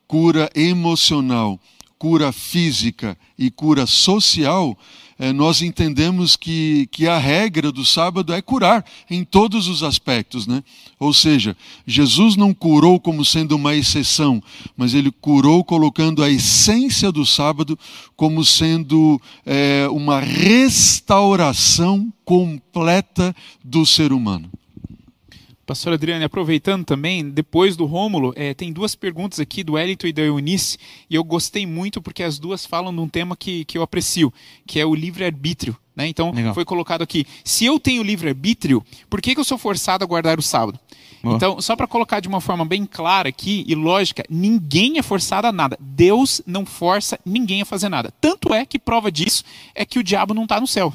[0.05, 1.57] cura emocional,
[1.97, 4.77] cura física e cura social,
[5.17, 10.45] é, nós entendemos que, que a regra do sábado é curar em todos os aspectos.
[10.45, 10.61] Né?
[10.99, 11.55] Ou seja,
[11.87, 14.43] Jesus não curou como sendo uma exceção,
[14.75, 17.79] mas ele curou colocando a essência do sábado
[18.15, 24.49] como sendo é, uma restauração completa do ser humano.
[25.65, 30.13] Pastor Adriane, aproveitando também, depois do Rômulo, é, tem duas perguntas aqui do Elito e
[30.13, 30.77] da Eunice,
[31.09, 34.31] e eu gostei muito porque as duas falam de um tema que, que eu aprecio,
[34.67, 35.75] que é o livre-arbítrio.
[35.95, 36.07] Né?
[36.07, 36.53] Então, Legal.
[36.53, 40.37] foi colocado aqui, se eu tenho livre-arbítrio, por que, que eu sou forçado a guardar
[40.37, 40.79] o sábado?
[41.23, 41.37] Boa.
[41.37, 45.47] Então, só para colocar de uma forma bem clara aqui e lógica, ninguém é forçado
[45.47, 45.75] a nada.
[45.81, 48.13] Deus não força ninguém a fazer nada.
[48.21, 50.93] Tanto é que prova disso é que o diabo não está no céu.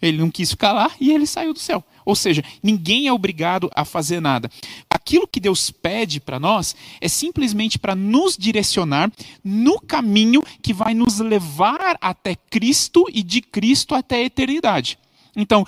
[0.00, 1.84] Ele não quis ficar lá e ele saiu do céu.
[2.04, 4.50] Ou seja, ninguém é obrigado a fazer nada.
[4.88, 9.12] Aquilo que Deus pede para nós é simplesmente para nos direcionar
[9.44, 14.98] no caminho que vai nos levar até Cristo e de Cristo até a eternidade.
[15.36, 15.64] Então,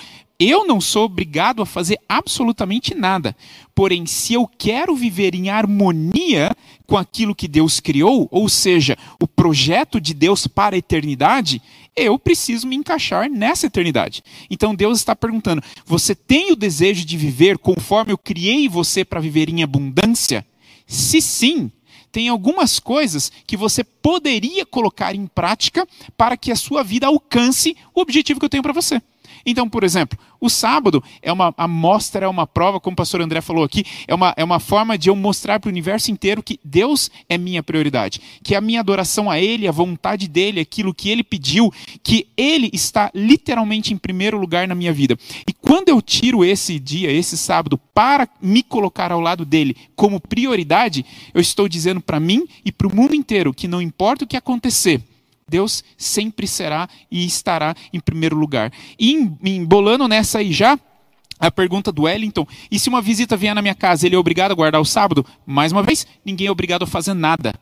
[0.49, 3.37] eu não sou obrigado a fazer absolutamente nada.
[3.75, 6.51] Porém, se eu quero viver em harmonia
[6.87, 11.61] com aquilo que Deus criou, ou seja, o projeto de Deus para a eternidade,
[11.95, 14.23] eu preciso me encaixar nessa eternidade.
[14.51, 19.21] Então Deus está perguntando: você tem o desejo de viver conforme eu criei você para
[19.21, 20.47] viver em abundância?
[20.87, 21.71] Se sim,
[22.11, 27.77] tem algumas coisas que você poderia colocar em prática para que a sua vida alcance
[27.95, 29.01] o objetivo que eu tenho para você.
[29.45, 33.41] Então, por exemplo, o sábado é uma amostra, é uma prova, como o pastor André
[33.41, 36.59] falou aqui, é uma, é uma forma de eu mostrar para o universo inteiro que
[36.65, 41.09] Deus é minha prioridade, que a minha adoração a Ele, a vontade dEle, aquilo que
[41.09, 45.17] Ele pediu, que Ele está literalmente em primeiro lugar na minha vida.
[45.49, 50.21] E quando eu tiro esse dia, esse sábado, para me colocar ao lado dEle como
[50.21, 54.27] prioridade, eu estou dizendo para mim e para o mundo inteiro que não importa o
[54.27, 55.01] que acontecer,
[55.53, 58.73] Deus sempre será e estará em primeiro lugar.
[58.99, 59.13] E
[59.45, 60.79] embolando nessa aí já,
[61.43, 64.53] A pergunta do Wellington: e se uma visita vier na minha casa, ele é obrigado
[64.53, 65.27] a guardar o sábado?
[65.45, 67.53] Mais uma vez, ninguém é obrigado a fazer nada.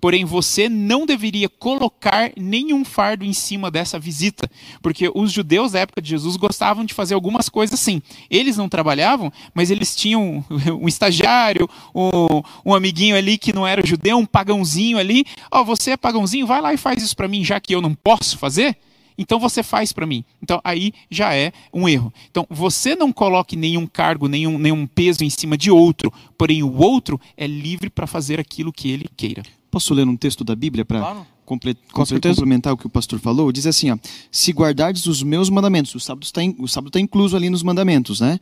[0.00, 4.48] Porém, você não deveria colocar nenhum fardo em cima dessa visita,
[4.82, 8.02] porque os judeus da época de Jesus gostavam de fazer algumas coisas assim.
[8.30, 10.44] Eles não trabalhavam, mas eles tinham
[10.80, 15.24] um estagiário, um, um amiguinho ali que não era judeu, um pagãozinho ali.
[15.50, 17.80] Ó, oh, você é pagãozinho, vai lá e faz isso para mim, já que eu
[17.80, 18.76] não posso fazer.
[19.18, 20.24] Então você faz para mim.
[20.42, 22.12] Então aí já é um erro.
[22.30, 26.76] Então você não coloque nenhum cargo, nenhum, nenhum peso em cima de outro, porém o
[26.76, 29.42] outro é livre para fazer aquilo que ele queira.
[29.76, 31.26] Posso ler um texto da Bíblia para claro.
[31.44, 33.52] comple complementar o que o pastor falou?
[33.52, 33.98] Diz assim: ó,
[34.32, 38.40] se guardardes os meus mandamentos, o sábado está está incluso ali nos mandamentos, né?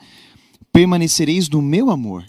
[0.72, 2.24] Permanecereis no meu amor,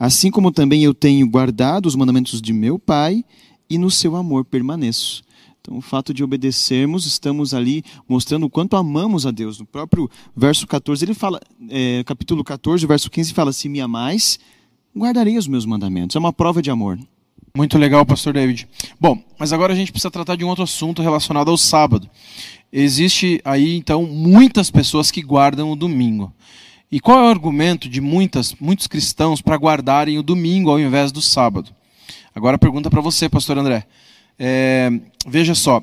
[0.00, 3.24] assim como também eu tenho guardado os mandamentos de meu Pai
[3.70, 5.22] e no seu amor permaneço.
[5.60, 9.60] Então, o fato de obedecermos, estamos ali mostrando o quanto amamos a Deus.
[9.60, 14.40] No próprio verso 14, ele fala, é, capítulo 14, verso 15, fala: Se me amais,
[14.92, 16.16] guardarei os meus mandamentos.
[16.16, 16.98] É uma prova de amor.
[17.56, 18.66] Muito legal, pastor David.
[18.98, 22.10] Bom, mas agora a gente precisa tratar de um outro assunto relacionado ao sábado.
[22.72, 26.34] Existe aí, então, muitas pessoas que guardam o domingo.
[26.90, 31.12] E qual é o argumento de muitas, muitos cristãos para guardarem o domingo ao invés
[31.12, 31.72] do sábado?
[32.34, 33.86] Agora a pergunta para você, pastor André.
[34.36, 34.90] É,
[35.24, 35.80] veja só,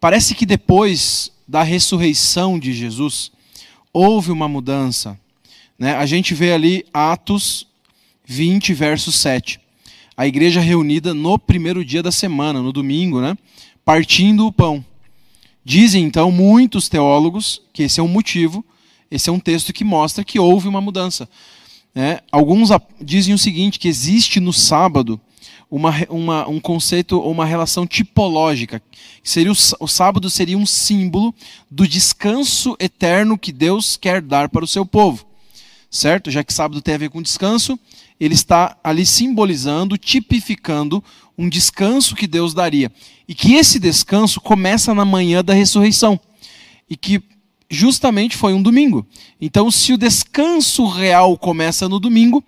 [0.00, 3.30] parece que depois da ressurreição de Jesus,
[3.92, 5.20] houve uma mudança.
[5.78, 5.94] Né?
[5.94, 7.66] A gente vê ali Atos
[8.24, 9.62] 20, verso 7
[10.16, 13.36] a igreja reunida no primeiro dia da semana, no domingo, né?
[13.84, 14.84] partindo o pão.
[15.64, 18.64] Dizem então muitos teólogos que esse é um motivo,
[19.10, 21.28] esse é um texto que mostra que houve uma mudança.
[21.94, 22.20] Né?
[22.30, 25.20] Alguns dizem o seguinte: que existe no sábado
[25.70, 28.82] uma, uma, um conceito ou uma relação tipológica.
[29.22, 31.34] Seria o, o sábado seria um símbolo
[31.70, 35.26] do descanso eterno que Deus quer dar para o seu povo.
[35.90, 36.30] Certo?
[36.30, 37.78] Já que sábado tem a ver com descanso,
[38.18, 41.02] ele está ali simbolizando, tipificando
[41.36, 42.90] um descanso que Deus daria.
[43.26, 46.18] E que esse descanso começa na manhã da ressurreição.
[46.88, 47.22] E que
[47.68, 49.06] justamente foi um domingo.
[49.40, 52.42] Então, se o descanso real começa no domingo,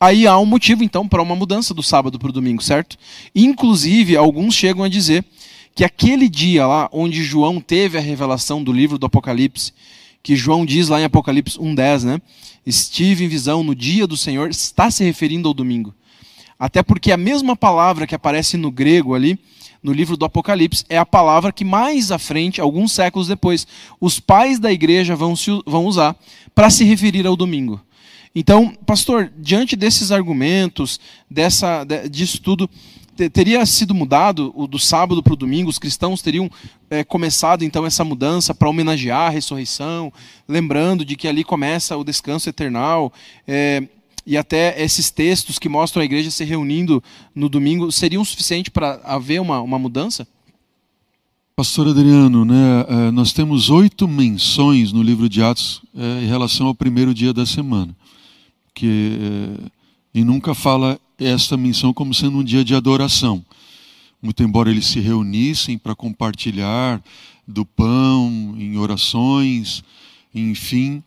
[0.00, 2.96] aí há um motivo então para uma mudança do sábado para o domingo, certo?
[3.34, 5.24] Inclusive, alguns chegam a dizer
[5.74, 9.72] que aquele dia lá onde João teve a revelação do livro do Apocalipse,
[10.28, 12.20] que João diz lá em Apocalipse 1:10, né?
[12.66, 15.94] estive em visão no dia do Senhor, está se referindo ao domingo.
[16.58, 19.38] Até porque a mesma palavra que aparece no grego ali,
[19.82, 23.66] no livro do Apocalipse, é a palavra que mais à frente, alguns séculos depois,
[23.98, 26.14] os pais da igreja vão, se, vão usar
[26.54, 27.80] para se referir ao domingo.
[28.34, 32.68] Então, pastor, diante desses argumentos, dessa, disso tudo,
[33.32, 36.48] teria sido mudado o do sábado para o domingo, os cristãos teriam
[36.88, 40.12] é, começado então essa mudança para homenagear a ressurreição,
[40.46, 43.12] lembrando de que ali começa o descanso eternal,
[43.46, 43.82] é,
[44.24, 47.02] e até esses textos que mostram a igreja se reunindo
[47.34, 50.28] no domingo seriam suficientes para haver uma, uma mudança?
[51.56, 56.66] Pastor Adriano, né, é, nós temos oito menções no livro de Atos é, em relação
[56.66, 57.96] ao primeiro dia da semana,
[58.74, 59.18] que
[60.14, 63.44] e nunca fala esta menção como sendo um dia de adoração.
[64.20, 67.02] Muito embora eles se reunissem para compartilhar
[67.46, 69.82] do pão, em orações,
[70.34, 71.02] enfim,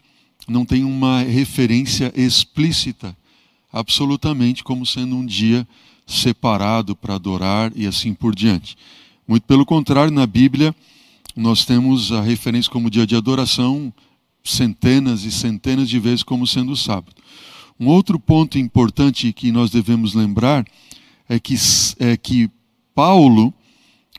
[0.48, 3.16] não tem uma referência explícita,
[3.72, 5.68] absolutamente, como sendo um dia
[6.08, 8.76] separado para adorar e assim por diante.
[9.28, 10.76] Muito pelo contrário, na Bíblia,
[11.36, 13.94] nós temos a referência como dia de adoração
[14.44, 17.16] centenas e centenas de vezes como sendo o sábado.
[17.82, 20.64] Um outro ponto importante que nós devemos lembrar
[21.28, 21.56] é que,
[21.98, 22.48] é que
[22.94, 23.52] Paulo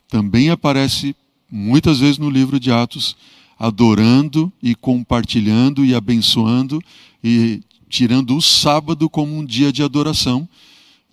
[0.09, 1.15] também aparece
[1.49, 3.15] muitas vezes no livro de Atos
[3.57, 6.83] adorando e compartilhando e abençoando
[7.23, 10.45] e tirando o sábado como um dia de adoração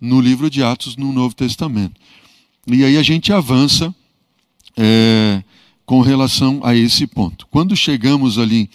[0.01, 2.01] no livro de Atos no Novo Testamento.
[2.67, 3.95] E aí a gente avança
[4.75, 5.41] é,
[5.85, 7.47] com relação a esse ponto.
[7.49, 8.69] Quando chegamos ali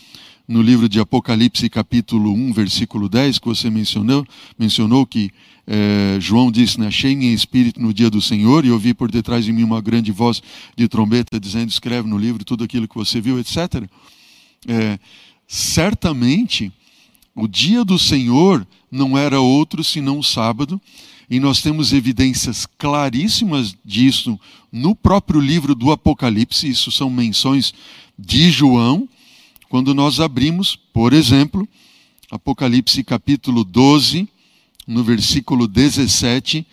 [0.49, 4.25] no livro de Apocalipse, capítulo 1, versículo 10, que você mencionou,
[4.59, 5.31] mencionou que
[5.67, 9.45] é, João disse, né, achei em espírito no dia do Senhor e ouvi por detrás
[9.45, 10.41] de mim uma grande voz
[10.77, 13.89] de trombeta dizendo, escreve no livro tudo aquilo que você viu, etc.
[14.69, 14.99] É,
[15.49, 16.73] certamente,
[17.35, 20.81] o dia do Senhor não era outro senão o sábado,
[21.29, 24.39] e nós temos evidências claríssimas disso
[24.71, 27.75] no próprio livro do Apocalipse, isso são menções
[28.17, 29.09] de João,
[29.77, 31.69] quando nós abrimos, por exemplo,
[32.31, 34.27] Apocalipse capítulo 12,
[34.87, 36.67] no versículo 17,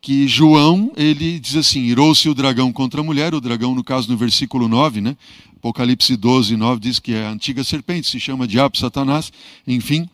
[0.00, 4.10] que João, ele diz assim, irou-se o dragão contra a mulher, o dragão no caso
[4.10, 5.14] no versículo 9, né?
[5.56, 9.30] Apocalipse 12, 9 diz que é a antiga serpente, se chama diabo, Satanás,
[9.66, 10.08] enfim.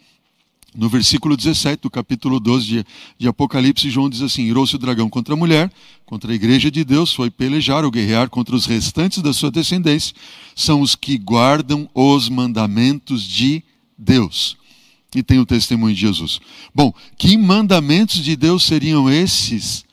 [0.74, 2.86] No versículo 17 do capítulo 12 de,
[3.18, 5.70] de Apocalipse, João diz assim: Irou-se o dragão contra a mulher,
[6.06, 10.14] contra a igreja de Deus, foi pelejar ou guerrear contra os restantes da sua descendência,
[10.54, 13.64] são os que guardam os mandamentos de
[13.98, 14.56] Deus.
[15.12, 16.40] E tem o testemunho de Jesus.
[16.72, 19.84] Bom, que mandamentos de Deus seriam esses,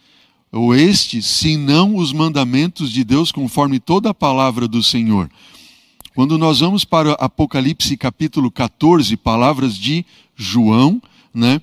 [0.51, 5.27] ou estes, se não os mandamentos de Deus conforme toda a palavra do Senhor?
[6.13, 10.05] Quando nós vamos para Apocalipse capítulo 14, palavras de
[10.37, 11.01] João,
[11.33, 11.59] né?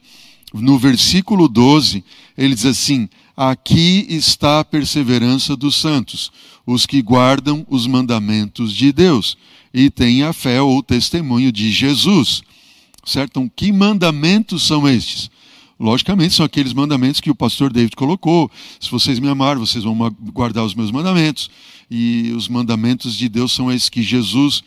[0.52, 2.04] no versículo 12,
[2.36, 6.30] ele diz assim: Aqui está a perseverança dos santos,
[6.66, 9.36] os que guardam os mandamentos de Deus
[9.72, 12.42] e têm a fé ou testemunho de Jesus.
[13.04, 13.30] Certo?
[13.30, 15.30] Então, que mandamentos são estes?
[15.78, 18.50] Logicamente, são aqueles mandamentos que o pastor David colocou.
[18.78, 19.96] Se vocês me amarem, vocês vão
[20.32, 21.50] guardar os meus mandamentos.
[21.90, 24.62] E os mandamentos de Deus são esses que Jesus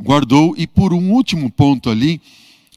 [0.00, 0.54] guardou.
[0.58, 2.20] E por um último ponto ali,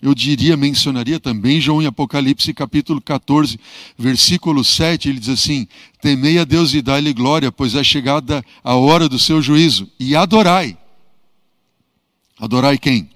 [0.04, 3.58] eu diria, mencionaria também João em Apocalipse capítulo 14,
[3.98, 5.66] versículo 7, ele diz assim:
[6.02, 10.14] Temei a Deus e dai-lhe glória, pois é chegada a hora do seu juízo, e
[10.14, 10.78] adorai.
[12.38, 13.10] Adorai quem?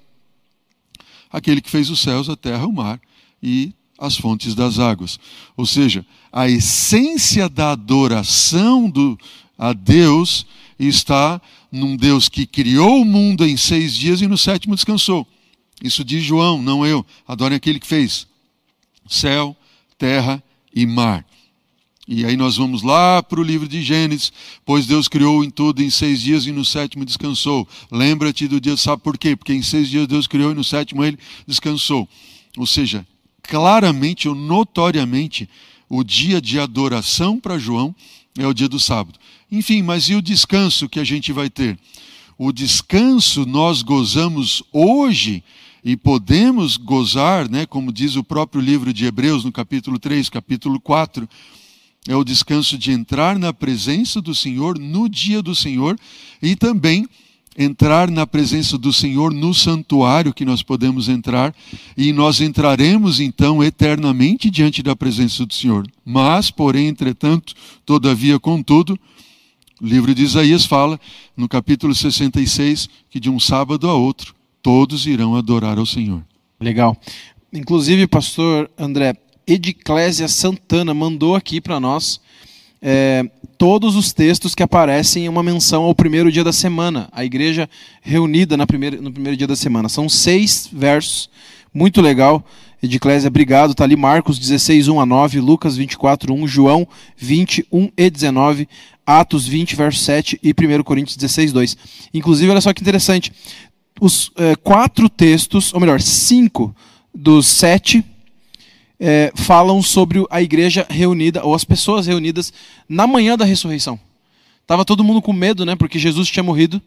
[1.29, 3.01] Aquele que fez os céus, a terra, o mar
[3.43, 5.19] e as fontes das águas.
[5.57, 9.19] Ou seja, a essência da adoração do,
[9.57, 10.45] a Deus
[10.79, 15.27] está num Deus que criou o mundo em seis dias e no sétimo descansou.
[15.83, 17.05] Isso diz João, não eu.
[17.27, 18.27] Adorem aquele que fez
[19.09, 19.55] céu,
[19.97, 21.25] terra e mar.
[22.07, 24.31] E aí nós vamos lá para o livro de Gênesis,
[24.65, 27.67] pois Deus criou em tudo em seis dias e no sétimo descansou.
[27.91, 29.35] Lembra-te do dia, sabe por quê?
[29.35, 32.07] Porque em seis dias Deus criou e no sétimo ele descansou.
[32.55, 33.05] Ou seja,
[33.43, 35.49] claramente ou notoriamente,
[35.89, 37.93] o dia de adoração para João
[38.37, 39.19] é o dia do sábado.
[39.51, 41.77] Enfim, mas e o descanso que a gente vai ter?
[42.37, 45.43] O descanso nós gozamos hoje
[45.83, 50.79] e podemos gozar, né, como diz o próprio livro de Hebreus, no capítulo 3, capítulo
[50.79, 51.27] 4,
[52.07, 55.97] é o descanso de entrar na presença do Senhor no dia do Senhor
[56.41, 57.07] e também
[57.57, 61.53] entrar na presença do Senhor no santuário que nós podemos entrar
[61.97, 65.85] e nós entraremos então eternamente diante da presença do Senhor.
[66.05, 67.53] Mas, porém, entretanto,
[67.85, 68.97] todavia, contudo,
[69.81, 70.99] o livro de Isaías fala
[71.35, 76.23] no capítulo 66 que de um sábado a outro todos irão adorar ao Senhor.
[76.59, 76.97] Legal.
[77.53, 79.15] Inclusive, pastor André,
[79.45, 82.19] Ediclésia Santana mandou aqui para nós
[82.81, 83.23] é,
[83.57, 87.69] todos os textos que aparecem em uma menção ao primeiro dia da semana, a igreja
[88.01, 89.89] reunida na primeira, no primeiro dia da semana.
[89.89, 91.29] São seis versos,
[91.73, 92.45] muito legal.
[92.81, 93.71] Ediclésia, obrigado.
[93.71, 98.67] Está ali Marcos 16, 1 a 9, Lucas 24, 1, João 21 e 19,
[99.05, 101.77] Atos 20, verso 7 e 1 Coríntios 16, 2.
[102.13, 103.31] Inclusive, olha só que interessante
[103.99, 106.75] os é, quatro textos, ou melhor, cinco
[107.13, 108.03] dos sete,
[108.99, 112.51] é, falam sobre a igreja reunida, ou as pessoas reunidas
[112.87, 113.99] na manhã da ressurreição.
[114.61, 115.75] Estava todo mundo com medo, né?
[115.75, 116.81] Porque Jesus tinha morrido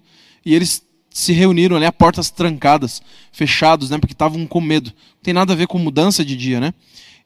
[0.44, 3.98] e eles se reuniram ali a portas trancadas, fechados, né?
[3.98, 4.92] Porque estavam com medo.
[5.14, 6.74] Não tem nada a ver com mudança de dia, né?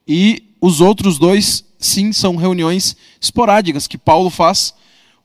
[0.07, 4.73] E os outros dois, sim, são reuniões esporádicas que Paulo faz.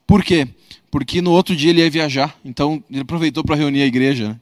[0.05, 0.47] Por quê?
[0.89, 4.29] Porque no outro dia ele ia viajar, então ele aproveitou para reunir a igreja.
[4.29, 4.39] Né?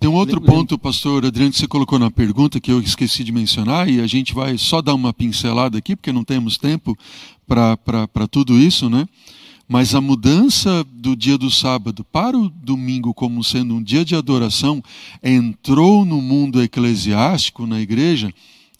[0.00, 3.32] Tem um outro ponto, pastor Adriano, que você colocou na pergunta que eu esqueci de
[3.32, 6.96] mencionar, e a gente vai só dar uma pincelada aqui, porque não temos tempo
[7.44, 9.08] para tudo isso, né?
[9.66, 14.14] Mas a mudança do dia do sábado para o domingo como sendo um dia de
[14.14, 14.80] adoração
[15.20, 18.32] entrou no mundo eclesiástico, na igreja,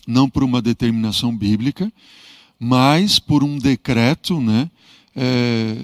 [0.07, 1.93] não por uma determinação bíblica,
[2.61, 4.71] mas por um decreto né,
[5.17, 5.77] é,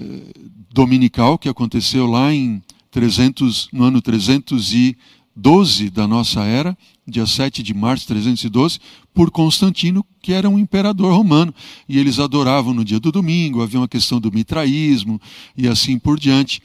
[0.73, 4.97] dominical que aconteceu lá em 300, no ano 300 e
[5.35, 8.79] 12 da nossa era, dia 7 de março 312,
[9.13, 11.53] por Constantino, que era um imperador romano.
[11.89, 15.19] E eles adoravam no dia do domingo, havia uma questão do mitraísmo
[15.57, 16.61] e assim por diante.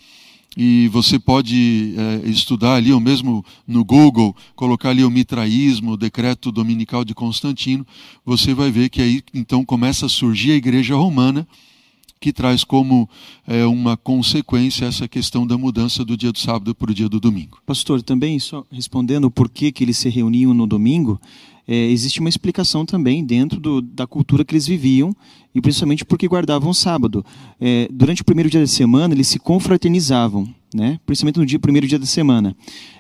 [0.57, 5.97] E você pode é, estudar ali, ou mesmo no Google, colocar ali o mitraísmo, o
[5.97, 7.87] decreto dominical de Constantino,
[8.25, 11.47] você vai ver que aí então começa a surgir a igreja romana
[12.21, 13.09] que traz como
[13.47, 17.19] é, uma consequência essa questão da mudança do dia do sábado para o dia do
[17.19, 17.59] domingo.
[17.65, 21.19] Pastor, também só respondendo por que, que eles se reuniam no domingo,
[21.67, 25.15] é, existe uma explicação também dentro do, da cultura que eles viviam
[25.55, 27.25] e principalmente porque guardavam o sábado.
[27.61, 31.01] É, durante o primeiro dia da semana eles se confraternizavam, né?
[31.07, 32.55] principalmente no dia, primeiro dia da semana.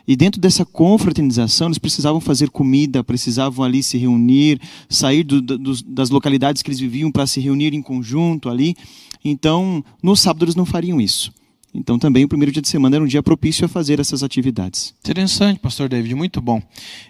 [0.07, 5.82] E dentro dessa confraternização, eles precisavam fazer comida, precisavam ali se reunir, sair do, do,
[5.84, 8.74] das localidades que eles viviam para se reunir em conjunto ali.
[9.24, 11.32] Então, no sábado eles não fariam isso.
[11.72, 14.94] Então, também o primeiro dia de semana era um dia propício a fazer essas atividades.
[15.00, 16.60] Interessante, pastor David, muito bom.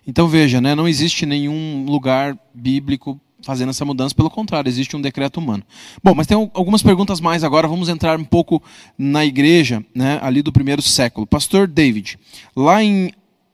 [0.06, 5.00] Então, veja, né, não existe nenhum lugar bíblico fazendo essa mudança, pelo contrário, existe um
[5.00, 5.62] decreto humano.
[6.02, 8.62] Bom, mas tem algumas perguntas mais agora, vamos entrar um pouco
[8.98, 11.26] na igreja, né, ali do primeiro século.
[11.26, 12.18] Pastor David,
[12.54, 13.12] lá em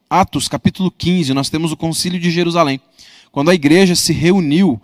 [0.09, 2.81] Atos capítulo 15, nós temos o concílio de Jerusalém,
[3.31, 4.81] quando a igreja se reuniu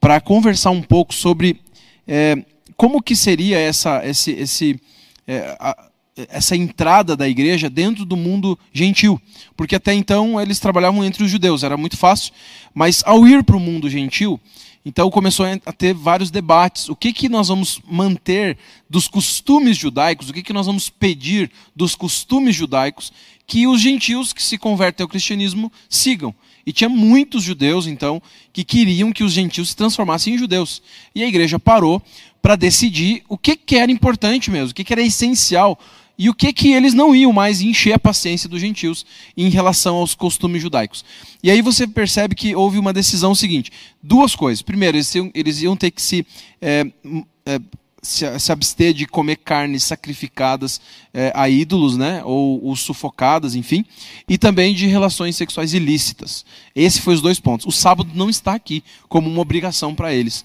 [0.00, 1.60] para conversar um pouco sobre
[2.06, 2.42] é,
[2.76, 4.80] como que seria essa, esse, esse,
[5.26, 5.88] é, a,
[6.28, 9.20] essa entrada da igreja dentro do mundo gentil.
[9.56, 12.32] Porque até então eles trabalhavam entre os judeus, era muito fácil.
[12.74, 14.40] Mas ao ir para o mundo gentil,
[14.84, 16.88] então começou a ter vários debates.
[16.88, 18.56] O que, que nós vamos manter
[18.88, 20.30] dos costumes judaicos?
[20.30, 23.12] O que, que nós vamos pedir dos costumes judaicos
[23.46, 26.32] que os gentios que se convertem ao cristianismo sigam?
[26.64, 28.22] E tinha muitos judeus, então,
[28.52, 30.82] que queriam que os gentios se transformassem em judeus.
[31.14, 32.02] E a igreja parou
[32.46, 35.76] para decidir o que, que era importante mesmo, o que, que era essencial
[36.16, 39.04] e o que que eles não iam mais encher a paciência dos gentios
[39.36, 41.04] em relação aos costumes judaicos.
[41.42, 44.62] E aí você percebe que houve uma decisão seguinte: duas coisas.
[44.62, 46.24] Primeiro, eles iam, eles iam ter que se,
[46.62, 46.86] é,
[47.44, 47.58] é,
[48.00, 50.80] se, abster de comer carnes sacrificadas
[51.12, 53.84] é, a ídolos, né, ou, ou, sufocadas, enfim,
[54.28, 56.46] e também de relações sexuais ilícitas.
[56.76, 57.66] Esses foram os dois pontos.
[57.66, 60.44] O sábado não está aqui como uma obrigação para eles.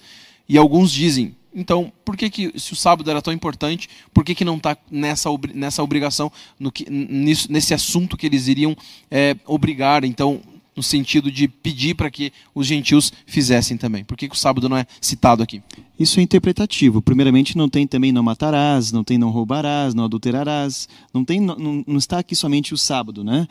[0.49, 4.33] E alguns dizem, então, por que, que se o sábado era tão importante, por que,
[4.33, 8.75] que não está nessa, nessa obrigação, no que, nisso, nesse assunto que eles iriam
[9.09, 10.41] é, obrigar, então,
[10.75, 14.03] no sentido de pedir para que os gentios fizessem também?
[14.03, 15.61] Por que, que o sábado não é citado aqui?
[15.99, 17.01] Isso é interpretativo.
[17.01, 21.83] Primeiramente, não tem também não matarás, não tem não roubarás, não adulterarás, não, tem, não,
[21.85, 23.47] não está aqui somente o sábado, né?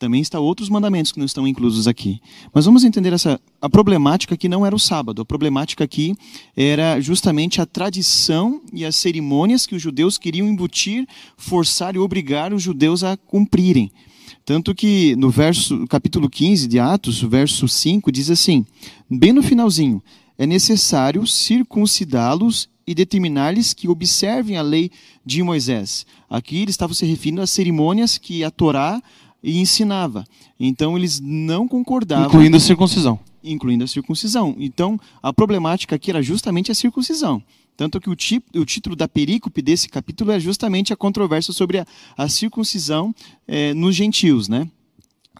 [0.00, 2.22] Também está outros mandamentos que não estão inclusos aqui.
[2.54, 5.20] Mas vamos entender essa a problemática que não era o sábado.
[5.20, 6.14] A problemática aqui
[6.56, 12.50] era justamente a tradição e as cerimônias que os judeus queriam embutir, forçar e obrigar
[12.54, 13.92] os judeus a cumprirem.
[14.42, 18.64] Tanto que no verso capítulo 15 de Atos, verso 5 diz assim:
[19.10, 20.02] bem no finalzinho,
[20.38, 24.90] é necessário circuncidá-los e determinar-lhes que observem a lei
[25.26, 26.06] de Moisés.
[26.30, 29.02] Aqui ele estava se referindo às cerimônias que a Torá
[29.42, 30.24] e ensinava.
[30.58, 32.26] Então eles não concordavam.
[32.26, 33.18] Incluindo a circuncisão.
[33.42, 34.54] Incluindo a circuncisão.
[34.58, 37.42] Então a problemática aqui era justamente a circuncisão.
[37.76, 41.86] Tanto que o, o título da perícope desse capítulo é justamente a controvérsia sobre a,
[42.16, 43.14] a circuncisão
[43.48, 44.68] é, nos gentios, né?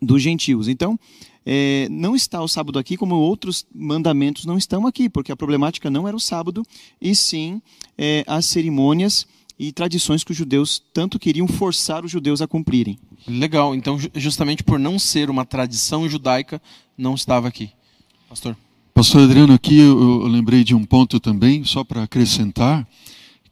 [0.00, 0.66] Dos gentios.
[0.66, 0.98] Então,
[1.44, 5.90] é, não está o sábado aqui, como outros mandamentos não estão aqui, porque a problemática
[5.90, 6.62] não era o sábado,
[7.00, 7.60] e sim
[7.98, 9.26] é, as cerimônias
[9.60, 12.98] e tradições que os judeus tanto queriam forçar os judeus a cumprirem.
[13.28, 13.74] Legal.
[13.74, 16.62] Então, justamente por não ser uma tradição judaica,
[16.96, 17.70] não estava aqui.
[18.26, 18.56] Pastor.
[18.94, 22.88] Pastor Adriano, aqui eu, eu lembrei de um ponto também, só para acrescentar,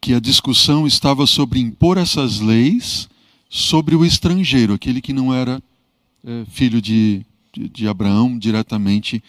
[0.01, 3.07] que a discussão estava sobre impor essas leis
[3.51, 5.63] sobre o estrangeiro, aquele que não era
[6.25, 7.21] é, filho de,
[7.53, 9.23] de, de, Abraão diretamente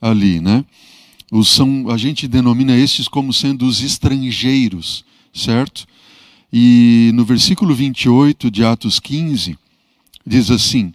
[0.00, 0.64] ali, né?
[1.30, 5.86] Os são, a gente denomina estes como sendo os estrangeiros, certo?
[6.56, 9.58] E no versículo 28 de Atos 15,
[10.24, 10.94] diz assim,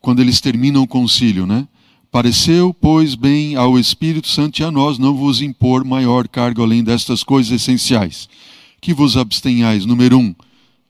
[0.00, 1.68] quando eles terminam o concílio, né?
[2.10, 6.82] Pareceu, pois, bem ao Espírito Santo e a nós não vos impor maior cargo além
[6.82, 8.28] destas coisas essenciais.
[8.80, 10.34] Que vos abstenhais, número um,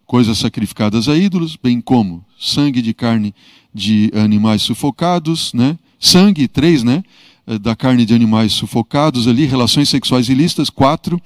[0.06, 3.34] coisas sacrificadas a ídolos, bem como sangue de carne
[3.74, 5.78] de animais sufocados, né?
[6.00, 7.04] Sangue, três, né?
[7.46, 11.20] Eh, da carne de animais sufocados ali, relações sexuais ilícitas, quatro,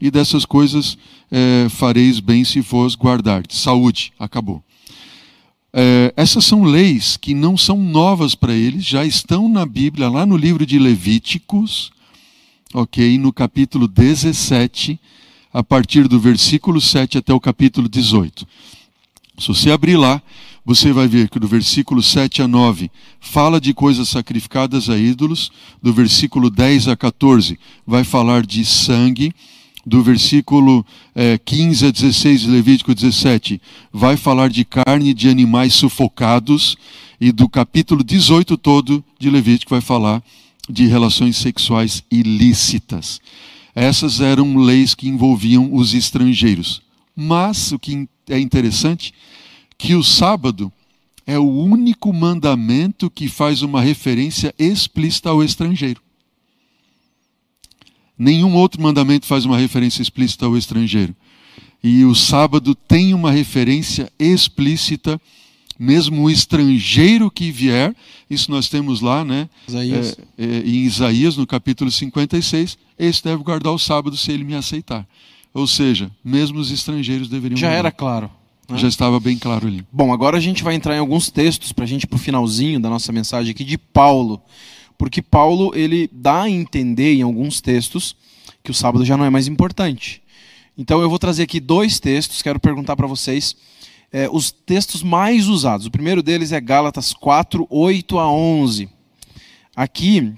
[0.00, 0.96] e dessas coisas
[1.30, 3.42] é, fareis bem se vos guardar.
[3.48, 4.62] Saúde, acabou.
[5.72, 10.24] É, essas são leis que não são novas para eles, já estão na Bíblia, lá
[10.24, 11.92] no livro de Levíticos,
[12.72, 13.18] ok?
[13.18, 14.98] No capítulo 17,
[15.52, 18.46] a partir do versículo 7 até o capítulo 18.
[19.38, 20.22] Se você abrir lá,
[20.64, 22.90] você vai ver que do versículo 7 a 9
[23.20, 25.50] fala de coisas sacrificadas a ídolos,
[25.82, 29.32] do versículo 10 a 14 vai falar de sangue
[29.88, 30.84] do versículo
[31.14, 33.60] é, 15 a 16 de Levítico 17,
[33.90, 36.76] vai falar de carne de animais sufocados,
[37.20, 40.22] e do capítulo 18 todo de Levítico vai falar
[40.68, 43.20] de relações sexuais ilícitas.
[43.74, 46.82] Essas eram leis que envolviam os estrangeiros.
[47.16, 49.12] Mas o que é interessante
[49.76, 50.70] que o sábado
[51.26, 56.00] é o único mandamento que faz uma referência explícita ao estrangeiro.
[58.18, 61.14] Nenhum outro mandamento faz uma referência explícita ao estrangeiro.
[61.82, 65.20] e o sábado tem uma referência explícita,
[65.78, 67.94] mesmo o estrangeiro que vier,
[68.28, 69.48] isso nós temos lá, né?
[69.68, 70.18] Isaías.
[70.36, 74.56] É, é, em Isaías, no capítulo 56, esse deve guardar o sábado se ele me
[74.56, 75.06] aceitar.
[75.54, 77.56] Ou seja, mesmo os estrangeiros deveriam.
[77.56, 77.78] Já guardar.
[77.78, 78.30] era claro.
[78.68, 78.76] né?
[78.76, 79.84] Já estava bem claro ali.
[79.92, 82.20] Bom, agora a gente vai entrar em alguns textos para a gente ir para o
[82.20, 84.42] finalzinho da nossa mensagem aqui de Paulo,
[84.98, 88.16] porque Paulo ele dá a entender em alguns textos
[88.62, 90.20] que o sábado já não é mais importante.
[90.76, 93.56] Então eu vou trazer aqui dois textos, quero perguntar para vocês
[94.12, 95.86] eh, os textos mais usados.
[95.86, 98.88] O primeiro deles é Gálatas 4, 8 a 11.
[99.74, 100.34] Aqui,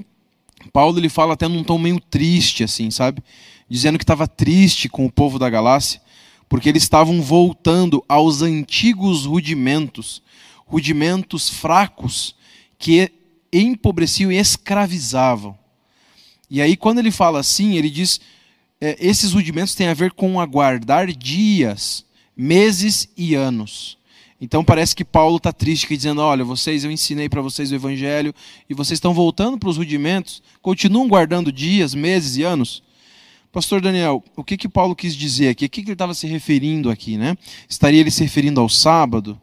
[0.73, 3.23] Paulo ele fala até num tom meio triste, assim, sabe?
[3.69, 6.01] Dizendo que estava triste com o povo da Galácia,
[6.49, 10.23] porque eles estavam voltando aos antigos rudimentos,
[10.67, 12.35] rudimentos fracos
[12.79, 13.11] que
[13.53, 15.59] empobreciam e escravizavam.
[16.49, 18.21] E aí, quando ele fala assim, ele diz:
[18.81, 22.05] é, esses rudimentos têm a ver com aguardar dias,
[22.37, 23.99] meses e anos.
[24.41, 27.75] Então parece que Paulo está triste, que dizendo: olha, vocês, eu ensinei para vocês o
[27.75, 28.35] evangelho
[28.69, 32.83] e vocês estão voltando para os rudimentos, continuam guardando dias, meses e anos.
[33.53, 35.67] Pastor Daniel, o que que Paulo quis dizer aqui?
[35.67, 37.37] O que, que ele estava se referindo aqui, né?
[37.69, 39.41] Estaria ele se referindo ao sábado?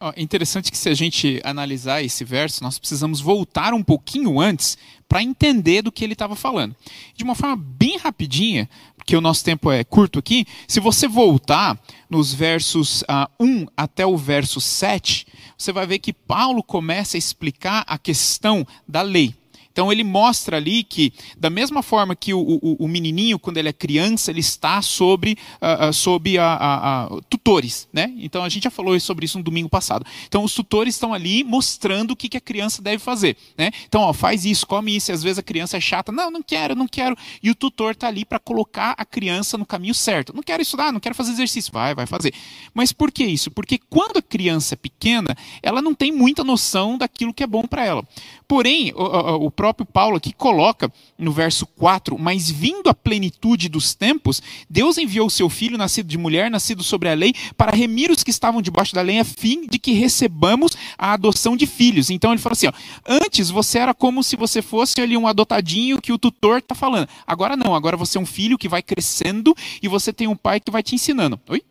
[0.00, 4.78] É interessante que se a gente analisar esse verso, nós precisamos voltar um pouquinho antes
[5.08, 6.76] para entender do que ele estava falando.
[7.16, 11.76] De uma forma bem rapidinha, porque o nosso tempo é curto aqui, se você voltar
[12.08, 15.26] nos versos ah, 1 até o verso 7,
[15.56, 19.34] você vai ver que Paulo começa a explicar a questão da lei.
[19.78, 23.68] Então ele mostra ali que, da mesma forma que o, o, o menininho, quando ele
[23.68, 27.86] é criança, ele está sobre, ah, ah, sob a, a- a- tutores.
[27.92, 28.12] Né?
[28.18, 30.04] Então a gente já falou sobre isso no domingo passado.
[30.26, 33.36] Então os tutores estão ali mostrando o que, que a criança deve fazer.
[33.56, 33.70] Né?
[33.86, 35.12] Então, ó, faz isso, come isso.
[35.12, 36.10] E às vezes a criança é chata.
[36.10, 37.16] Não, não quero, não quero.
[37.40, 40.34] E o tutor está ali para colocar a criança no caminho certo.
[40.34, 41.72] Não quero estudar, não quero fazer exercício.
[41.72, 42.34] Vai, vai fazer.
[42.74, 43.48] Mas por que isso?
[43.48, 47.62] Porque quando a criança é pequena, ela não tem muita noção daquilo que é bom
[47.62, 48.02] para ela.
[48.48, 53.68] Porém, o, o- o próprio Paulo aqui coloca no verso 4: Mas vindo a plenitude
[53.68, 57.74] dos tempos, Deus enviou o seu filho, nascido de mulher, nascido sobre a lei, para
[57.74, 61.66] remir os que estavam debaixo da lei, a fim de que recebamos a adoção de
[61.66, 62.10] filhos.
[62.10, 62.72] Então ele fala assim: ó,
[63.06, 67.08] antes você era como se você fosse ali um adotadinho que o tutor está falando.
[67.26, 70.60] Agora não, agora você é um filho que vai crescendo e você tem um pai
[70.60, 71.40] que vai te ensinando.
[71.48, 71.62] Oi?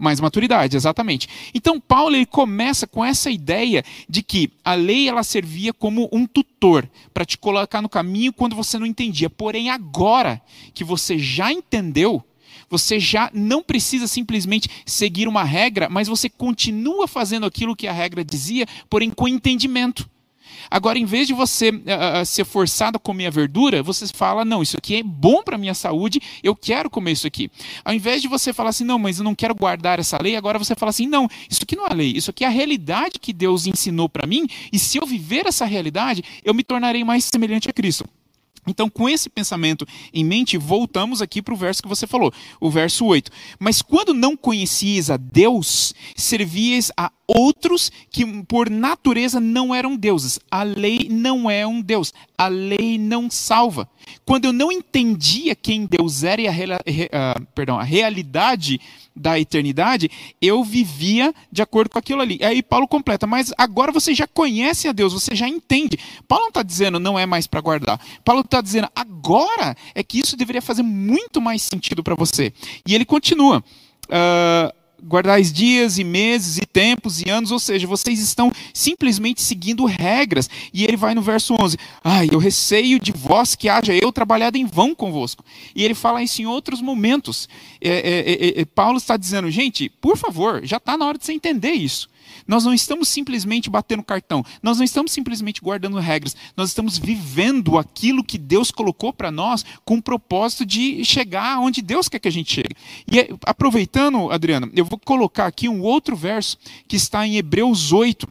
[0.00, 1.28] Mais maturidade, exatamente.
[1.52, 6.26] Então Paulo ele começa com essa ideia de que a lei ela servia como um
[6.26, 9.28] tutor para te colocar no caminho quando você não entendia.
[9.28, 10.40] Porém, agora
[10.72, 12.24] que você já entendeu,
[12.70, 17.92] você já não precisa simplesmente seguir uma regra, mas você continua fazendo aquilo que a
[17.92, 20.08] regra dizia, porém com entendimento.
[20.70, 24.62] Agora, em vez de você ah, ser forçado a comer a verdura, você fala: não,
[24.62, 27.50] isso aqui é bom para minha saúde, eu quero comer isso aqui.
[27.84, 30.58] Ao invés de você falar assim: não, mas eu não quero guardar essa lei, agora
[30.58, 33.32] você fala assim: não, isso aqui não é lei, isso aqui é a realidade que
[33.32, 37.68] Deus ensinou para mim, e se eu viver essa realidade, eu me tornarei mais semelhante
[37.70, 38.04] a Cristo.
[38.66, 42.70] Então, com esse pensamento em mente, voltamos aqui para o verso que você falou, o
[42.70, 43.30] verso 8.
[43.58, 50.40] Mas quando não conhecias a Deus, servias a outros que por natureza não eram deuses.
[50.50, 52.12] A lei não é um Deus.
[52.36, 53.88] A lei não salva.
[54.24, 58.80] Quando eu não entendia quem Deus era e a, perdão, a realidade
[59.14, 62.38] da eternidade, eu vivia de acordo com aquilo ali.
[62.42, 65.98] Aí Paulo completa, mas agora você já conhece a Deus, você já entende.
[66.26, 68.00] Paulo não está dizendo não é mais para guardar.
[68.24, 72.52] Paulo está dizendo agora é que isso deveria fazer muito mais sentido para você.
[72.86, 73.62] E ele continua.
[74.08, 79.84] ah, guardais dias e meses e tempos e anos, ou seja, vocês estão simplesmente seguindo
[79.84, 80.48] regras.
[80.72, 84.58] E ele vai no verso 11: Ai, eu receio de vós que haja eu trabalhado
[84.58, 85.44] em vão convosco.
[85.74, 87.48] E ele fala isso em outros momentos.
[87.80, 91.24] É, é, é, é, Paulo está dizendo, gente, por favor, já está na hora de
[91.24, 92.08] você entender isso.
[92.46, 97.78] Nós não estamos simplesmente batendo cartão, nós não estamos simplesmente guardando regras, nós estamos vivendo
[97.78, 102.28] aquilo que Deus colocou para nós com o propósito de chegar onde Deus quer que
[102.28, 102.74] a gente chegue.
[103.10, 107.92] E é, aproveitando, Adriana, eu vou colocar aqui um outro verso que está em Hebreus
[107.92, 108.28] 8.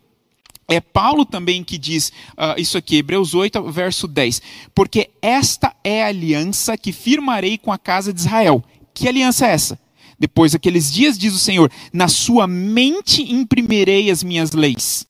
[0.67, 4.41] É Paulo também que diz ah, isso aqui, Hebreus 8, verso 10.
[4.75, 8.63] Porque esta é a aliança que firmarei com a casa de Israel.
[8.93, 9.79] Que aliança é essa?
[10.19, 15.07] Depois daqueles dias, diz o Senhor, na sua mente imprimirei as minhas leis.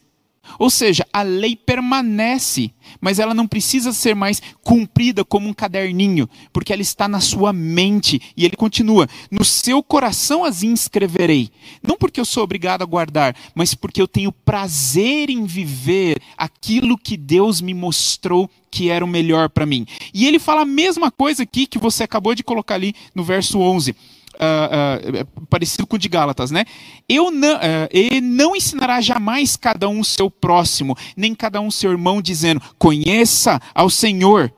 [0.57, 6.27] Ou seja, a lei permanece, mas ela não precisa ser mais cumprida como um caderninho,
[6.51, 8.19] porque ela está na sua mente.
[8.35, 11.49] E ele continua: No seu coração as inscreverei.
[11.83, 16.97] Não porque eu sou obrigado a guardar, mas porque eu tenho prazer em viver aquilo
[16.97, 19.85] que Deus me mostrou que era o melhor para mim.
[20.13, 23.59] E ele fala a mesma coisa aqui que você acabou de colocar ali no verso
[23.59, 23.95] 11.
[24.39, 26.65] Uh, uh, parecido com o de Gálatas, né?
[27.07, 31.91] Eu não, uh, e não ensinará jamais cada um seu próximo, nem cada um seu
[31.91, 34.51] irmão, dizendo: conheça ao Senhor,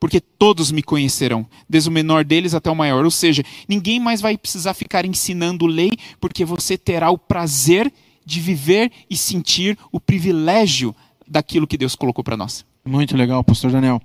[0.00, 3.04] porque todos me conhecerão, desde o menor deles até o maior.
[3.04, 7.92] Ou seja, ninguém mais vai precisar ficar ensinando lei, porque você terá o prazer
[8.24, 10.94] de viver e sentir o privilégio
[11.26, 12.64] daquilo que Deus colocou para nós.
[12.88, 14.00] Muito legal, pastor Daniel.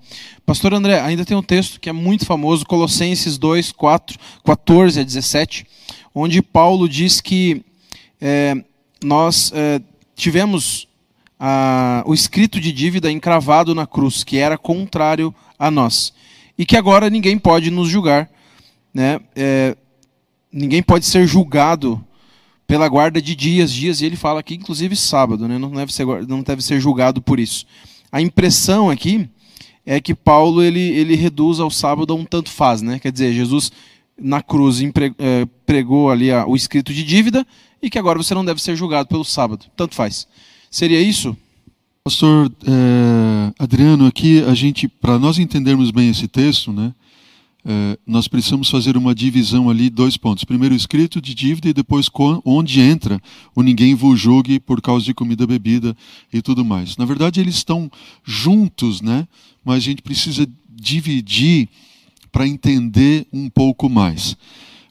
[0.45, 5.03] Pastor André, ainda tem um texto que é muito famoso, Colossenses 2, 4, 14 a
[5.03, 5.65] 17,
[6.13, 7.63] onde Paulo diz que
[8.19, 8.61] é,
[9.01, 9.81] nós é,
[10.17, 10.85] tivemos
[11.39, 16.13] a, o escrito de dívida encravado na cruz, que era contrário a nós,
[16.57, 18.29] e que agora ninguém pode nos julgar,
[18.93, 19.21] né?
[19.33, 19.77] É,
[20.51, 22.05] ninguém pode ser julgado
[22.67, 25.57] pela guarda de dias, dias, e ele fala aqui, inclusive sábado, né?
[25.57, 27.65] não, deve ser, não deve ser julgado por isso.
[28.13, 29.27] A impressão aqui
[29.83, 32.99] é que Paulo ele, ele reduz ao sábado a um tanto faz, né?
[32.99, 33.71] Quer dizer, Jesus
[34.15, 34.79] na cruz
[35.17, 37.43] é, pregou ali o escrito de dívida
[37.81, 39.65] e que agora você não deve ser julgado pelo sábado.
[39.75, 40.27] Tanto faz.
[40.69, 41.35] Seria isso?
[42.03, 46.93] Pastor é, Adriano, aqui a gente, para nós entendermos bem esse texto, né?
[47.65, 50.43] É, nós precisamos fazer uma divisão ali, dois pontos.
[50.43, 52.09] Primeiro, escrito de dívida e depois
[52.43, 53.21] onde entra
[53.55, 55.95] o ninguém vos julgue por causa de comida, bebida
[56.31, 56.97] e tudo mais.
[56.97, 57.89] Na verdade, eles estão
[58.23, 59.27] juntos, né?
[59.63, 61.69] mas a gente precisa dividir
[62.31, 64.35] para entender um pouco mais.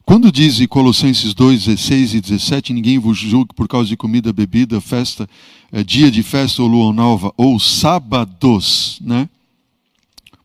[0.05, 4.33] Quando diz em Colossenses 2, 16 e 17, ninguém vos julgue por causa de comida,
[4.33, 5.29] bebida, festa,
[5.71, 9.29] é, dia de festa ou lua nova, ou sábados, né?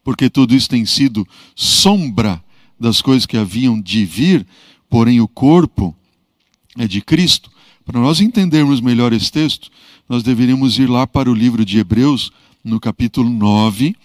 [0.08, 2.42] Porque tudo isso tem sido sombra
[2.80, 4.48] das coisas que haviam de vir,
[4.90, 5.94] porém o corpo
[6.78, 7.52] é de Cristo.
[7.86, 9.70] Para nós entendermos melhor esse texto,
[10.08, 12.32] nós deveríamos ir lá para o livro de Hebreus,
[12.64, 13.98] no capítulo 9,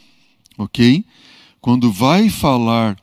[0.59, 1.05] ok?
[1.61, 2.99] Quando vai falar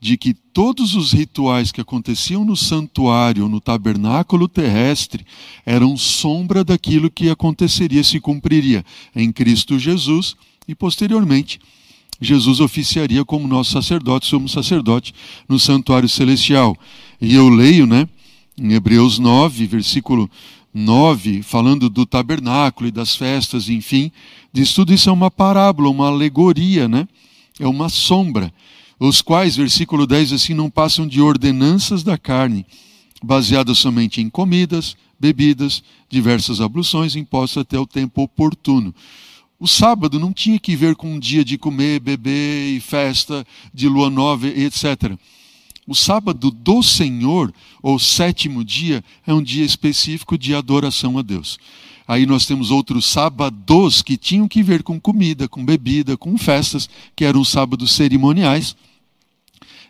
[0.00, 5.26] de que todos os rituais que aconteciam no santuário, no tabernáculo terrestre,
[5.66, 8.82] eram sombra daquilo que aconteceria, se cumpriria
[9.14, 10.34] em Cristo Jesus
[10.66, 11.60] e posteriormente
[12.20, 15.14] Jesus oficiaria como nosso sacerdote, somos sacerdote
[15.48, 16.76] no santuário celestial.
[17.20, 18.08] E eu leio, né,
[18.56, 20.28] em Hebreus 9, versículo
[20.74, 24.10] 9, falando do tabernáculo e das festas, enfim,
[24.52, 27.06] diz tudo isso é uma parábola, uma alegoria, né?
[27.58, 28.52] É uma sombra,
[28.98, 32.66] os quais, versículo 10, assim, não passam de ordenanças da carne,
[33.22, 38.94] baseadas somente em comidas, bebidas, diversas abluções impostas até o tempo oportuno.
[39.60, 43.44] O sábado não tinha que ver com um dia de comer, beber e festa,
[43.74, 45.18] de lua nova, etc.
[45.84, 47.52] O sábado do Senhor,
[47.82, 51.58] ou sétimo dia, é um dia específico de adoração a Deus.
[52.06, 56.88] Aí nós temos outros sábados que tinham que ver com comida, com bebida, com festas,
[57.16, 58.76] que eram sábados cerimoniais.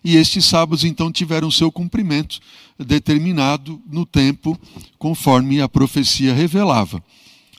[0.02, 2.40] E estes sábados então tiveram seu cumprimento
[2.78, 4.58] determinado no tempo,
[4.98, 7.02] conforme a profecia revelava.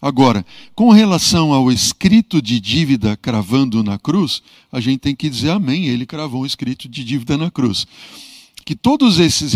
[0.02, 4.42] Agora, com relação ao escrito de dívida cravando na cruz,
[4.72, 7.86] a gente tem que dizer amém, ele cravou um escrito de dívida na cruz.
[8.64, 9.54] Que todos esses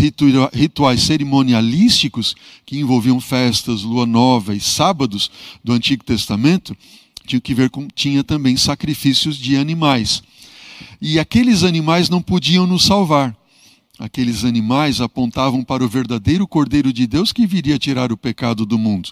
[0.52, 2.34] rituais cerimonialísticos,
[2.66, 5.30] que envolviam festas, lua nova e sábados
[5.62, 6.76] do Antigo Testamento,
[7.26, 10.22] tinham que ver com, tinha também sacrifícios de animais.
[11.00, 13.34] E aqueles animais não podiam nos salvar.
[13.98, 18.76] Aqueles animais apontavam para o verdadeiro Cordeiro de Deus que viria tirar o pecado do
[18.76, 19.10] mundo.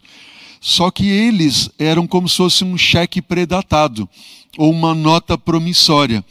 [0.64, 4.08] Só que eles eram como se fosse um cheque predatado
[4.56, 6.24] ou uma nota promissória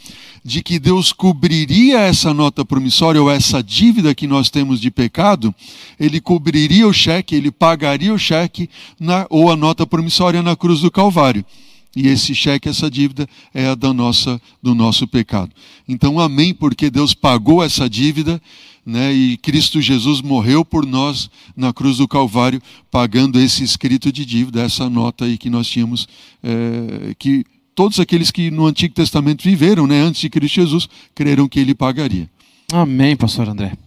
[0.44, 5.54] de que Deus cobriria essa nota promissória ou essa dívida que nós temos de pecado,
[6.00, 10.80] ele cobriria o cheque, ele pagaria o cheque na, ou a nota promissória na cruz
[10.80, 11.46] do Calvário.
[11.94, 15.52] E esse cheque, essa dívida é a da nossa, do nosso pecado.
[15.86, 18.42] Então, amém, porque Deus pagou essa dívida
[18.86, 24.26] né, e Cristo Jesus morreu por nós na cruz do Calvário, pagando esse escrito de
[24.26, 26.08] dívida, essa nota aí que nós tínhamos,
[26.44, 31.48] é, que todos aqueles que no Antigo Testamento viveram né, antes de Cristo Jesus, creram
[31.48, 32.30] que ele pagaria.
[32.72, 33.78] Amém, pastor André.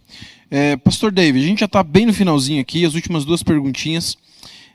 [0.49, 4.17] É, pastor David, a gente já está bem no finalzinho aqui, as últimas duas perguntinhas.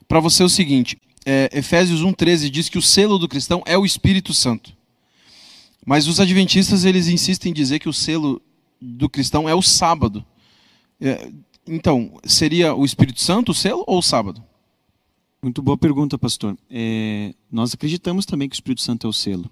[0.08, 3.78] Para você é o seguinte, é, Efésios 1,13 diz que o selo do cristão é
[3.78, 4.72] o Espírito Santo.
[5.86, 8.42] Mas os adventistas eles insistem em dizer que o selo
[8.80, 10.24] do cristão é o sábado.
[11.00, 11.30] É,
[11.66, 14.42] então, seria o Espírito Santo o selo ou o sábado?
[15.42, 16.56] Muito boa pergunta, pastor.
[16.70, 19.50] É, nós acreditamos também que o Espírito Santo é o selo.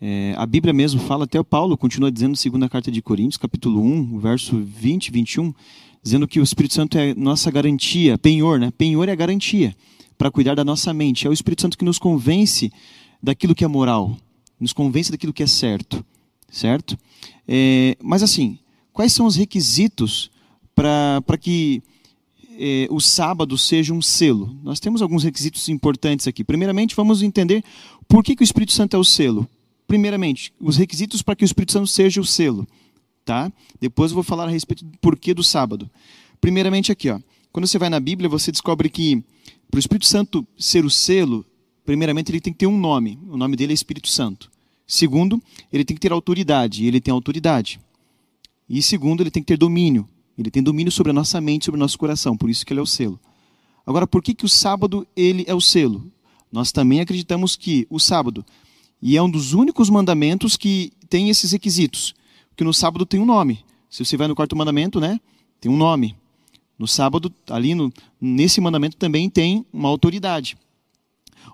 [0.00, 3.82] É, a Bíblia mesmo fala, até o Paulo continua dizendo, segunda carta de Coríntios, capítulo
[3.82, 5.52] 1, verso 20 e 21,
[6.02, 8.70] dizendo que o Espírito Santo é nossa garantia, penhor, né?
[8.70, 9.76] Penhor é a garantia
[10.16, 11.26] para cuidar da nossa mente.
[11.26, 12.72] É o Espírito Santo que nos convence
[13.22, 14.16] daquilo que é moral,
[14.58, 16.04] nos convence daquilo que é certo,
[16.50, 16.98] certo?
[17.46, 18.58] É, mas assim,
[18.92, 20.30] quais são os requisitos
[20.74, 21.82] para que
[22.58, 24.56] eh, o sábado seja um selo?
[24.62, 26.44] Nós temos alguns requisitos importantes aqui.
[26.44, 27.62] Primeiramente, vamos entender
[28.08, 29.48] por que, que o Espírito Santo é o selo.
[29.86, 32.66] Primeiramente, os requisitos para que o Espírito Santo seja o selo.
[33.24, 33.52] Tá?
[33.80, 35.90] Depois eu vou falar a respeito do porquê do sábado.
[36.40, 37.18] Primeiramente aqui, ó.
[37.52, 39.22] quando você vai na Bíblia, você descobre que
[39.70, 41.44] para o Espírito Santo ser o selo,
[41.84, 43.18] primeiramente ele tem que ter um nome.
[43.28, 44.50] O nome dele é Espírito Santo.
[44.90, 45.40] Segundo,
[45.72, 47.80] ele tem que ter autoridade, ele tem autoridade.
[48.68, 50.08] E segundo, ele tem que ter domínio.
[50.36, 52.80] Ele tem domínio sobre a nossa mente, sobre o nosso coração, por isso que ele
[52.80, 53.20] é o selo.
[53.86, 56.10] Agora, por que, que o sábado ele é o selo?
[56.50, 58.44] Nós também acreditamos que o sábado,
[59.00, 62.12] e é um dos únicos mandamentos que tem esses requisitos,
[62.56, 63.64] que no sábado tem um nome.
[63.88, 65.20] Se você vai no quarto mandamento, né,
[65.60, 66.16] tem um nome.
[66.76, 70.58] No sábado, ali no, nesse mandamento também tem uma autoridade.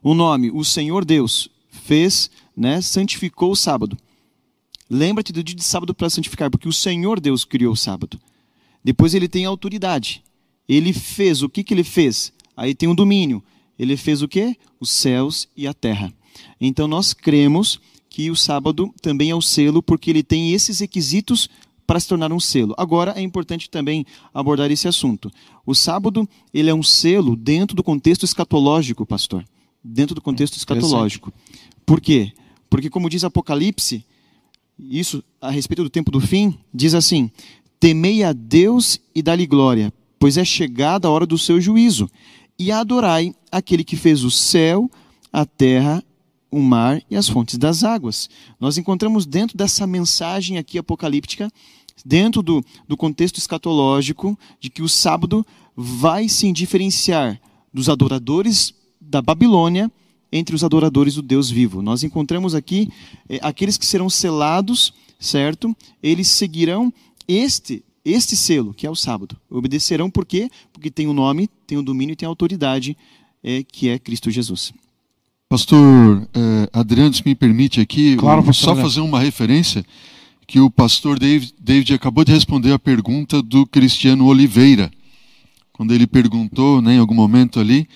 [0.03, 3.96] O nome, o Senhor Deus fez né, santificou o sábado.
[4.88, 8.18] Lembra-te do dia de sábado para santificar, porque o Senhor Deus criou o sábado.
[8.82, 10.22] Depois ele tem autoridade.
[10.68, 12.32] Ele fez o que, que ele fez?
[12.57, 13.42] Aí tem um domínio.
[13.78, 14.57] Ele fez o que?
[14.80, 16.12] Os céus e a terra.
[16.61, 21.50] Então nós cremos que o sábado também é o selo, porque ele tem esses requisitos
[21.86, 22.74] para se tornar um selo.
[22.78, 25.30] Agora é importante também abordar esse assunto.
[25.64, 29.44] O sábado ele é um selo dentro do contexto escatológico, pastor.
[29.84, 31.32] Dentro do contexto escatológico.
[31.84, 32.32] Por quê?
[32.68, 34.04] Porque, como diz Apocalipse,
[34.78, 37.30] isso a respeito do tempo do fim, diz assim:
[37.80, 42.10] Temei a Deus e dá-lhe glória, pois é chegada a hora do seu juízo,
[42.58, 44.90] e adorai aquele que fez o céu,
[45.32, 46.02] a terra,
[46.50, 48.28] o mar e as fontes das águas.
[48.58, 51.50] Nós encontramos dentro dessa mensagem aqui apocalíptica,
[52.04, 55.46] dentro do, do contexto escatológico, de que o sábado
[55.76, 57.40] vai se diferenciar
[57.72, 59.90] dos adoradores da Babilônia
[60.30, 61.82] entre os adoradores do Deus vivo.
[61.82, 62.88] Nós encontramos aqui
[63.28, 65.76] é, aqueles que serão selados, certo?
[66.02, 66.92] Eles seguirão
[67.26, 69.36] este este selo, que é o sábado.
[69.50, 70.48] Obedecerão por quê?
[70.72, 72.96] Porque tem o um nome, tem o um domínio e tem a autoridade,
[73.42, 74.72] é, que é Cristo Jesus.
[75.48, 79.84] Pastor eh, Adriano, se me permite aqui, claro, só fazer uma referência
[80.46, 84.90] que o pastor David, David acabou de responder a pergunta do Cristiano Oliveira,
[85.72, 87.88] quando ele perguntou, né, em algum momento ali,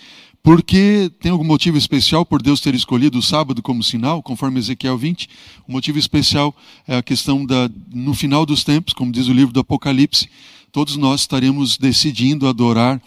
[0.43, 4.97] porque tem algum motivo especial por Deus ter escolhido o sábado como sinal, conforme Ezequiel
[4.97, 5.28] 20?
[5.68, 6.55] O motivo especial
[6.88, 10.30] é a questão da no final dos tempos, como diz o livro do Apocalipse,
[10.72, 13.01] todos nós estaremos decidindo adorar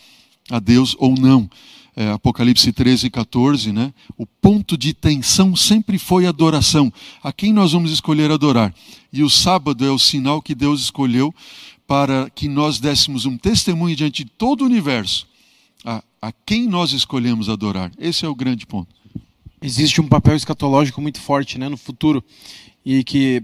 [0.49, 1.49] a Deus ou não.
[1.95, 3.93] É, Apocalipse 13 e 14, né?
[4.17, 6.91] O ponto de tensão sempre foi adoração.
[7.21, 8.73] A quem nós vamos escolher adorar?
[9.11, 11.33] E o sábado é o sinal que Deus escolheu
[11.87, 15.27] para que nós dessemos um testemunho diante de todo o universo
[16.23, 17.91] a, quem nós escolhemos adorar.
[17.99, 18.95] Esse é o grande ponto.
[19.61, 22.23] Existe um papel escatológico muito forte né, no futuro
[22.85, 23.43] e que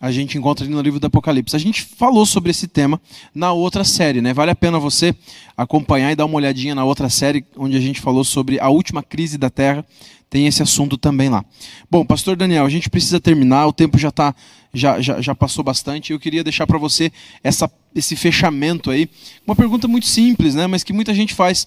[0.00, 1.54] a gente encontra no livro do Apocalipse.
[1.54, 3.00] A gente falou sobre esse tema
[3.32, 4.34] na outra série, né?
[4.34, 5.14] Vale a pena você
[5.56, 9.04] acompanhar e dar uma olhadinha na outra série onde a gente falou sobre a última
[9.04, 9.86] crise da Terra.
[10.28, 11.44] Tem esse assunto também lá.
[11.88, 14.34] Bom, pastor Daniel, a gente precisa terminar, o tempo já tá
[14.74, 16.12] já, já, já passou bastante.
[16.12, 17.12] Eu queria deixar para você
[17.42, 19.08] essa, esse fechamento aí.
[19.46, 20.66] Uma pergunta muito simples, né?
[20.66, 21.66] Mas que muita gente faz.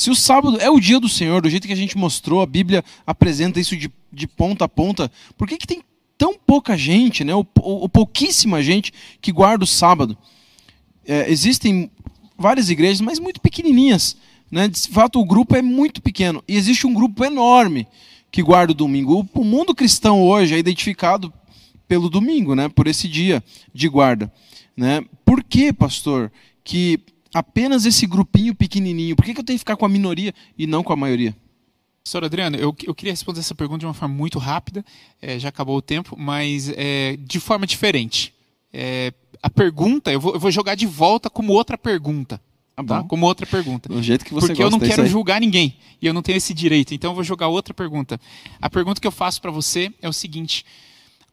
[0.00, 2.46] Se o sábado é o dia do Senhor, do jeito que a gente mostrou, a
[2.46, 5.82] Bíblia apresenta isso de, de ponta a ponta, por que, que tem
[6.16, 10.16] tão pouca gente, né, ou, ou, ou pouquíssima gente que guarda o sábado.
[11.06, 11.90] É, existem
[12.38, 14.16] várias igrejas, mas muito pequenininhas.
[14.50, 14.68] Né?
[14.68, 16.42] De fato, o grupo é muito pequeno.
[16.48, 17.86] E existe um grupo enorme
[18.32, 19.28] que guarda o domingo.
[19.34, 21.30] O mundo cristão hoje é identificado
[21.86, 22.70] pelo domingo, né?
[22.70, 23.44] por esse dia
[23.74, 24.32] de guarda.
[24.74, 25.04] Né?
[25.26, 26.32] Por que, pastor,
[26.64, 27.00] que
[27.34, 30.66] apenas esse grupinho pequenininho, por que, que eu tenho que ficar com a minoria e
[30.66, 31.34] não com a maioria?
[32.04, 34.84] Senhor Adriano, eu, eu queria responder essa pergunta de uma forma muito rápida,
[35.20, 38.34] é, já acabou o tempo, mas é, de forma diferente.
[38.72, 39.12] É,
[39.42, 42.40] a pergunta, eu vou, eu vou, jogar de volta como outra pergunta.
[42.76, 43.02] Ah, tá?
[43.04, 43.88] Como outra pergunta.
[43.88, 46.54] Do jeito que você Porque eu não quero julgar ninguém e eu não tenho esse
[46.54, 48.18] direito, então eu vou jogar outra pergunta.
[48.60, 50.64] A pergunta que eu faço para você é o seguinte: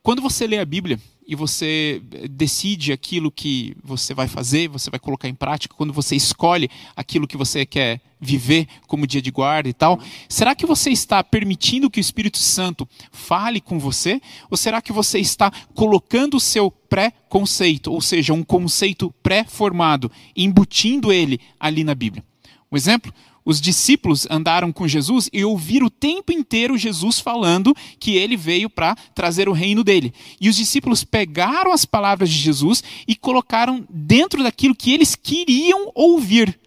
[0.04, 2.02] quando você lê a Bíblia, e você
[2.32, 7.28] decide aquilo que você vai fazer, você vai colocar em prática, quando você escolhe aquilo
[7.28, 10.00] que você quer viver como dia de guarda e tal,
[10.30, 14.22] será que você está permitindo que o Espírito Santo fale com você?
[14.50, 21.12] Ou será que você está colocando o seu pré-conceito, ou seja, um conceito pré-formado, embutindo
[21.12, 22.24] ele ali na Bíblia?
[22.72, 23.14] Um exemplo?
[23.48, 28.70] Os discípulos andaram com Jesus e ouviram o tempo inteiro Jesus falando que ele veio
[28.70, 30.14] para trazer o reino dele.
[30.42, 35.90] E os discípulos pegaram as palavras de Jesus e colocaram dentro daquilo que eles queriam
[35.96, 36.60] ouvir.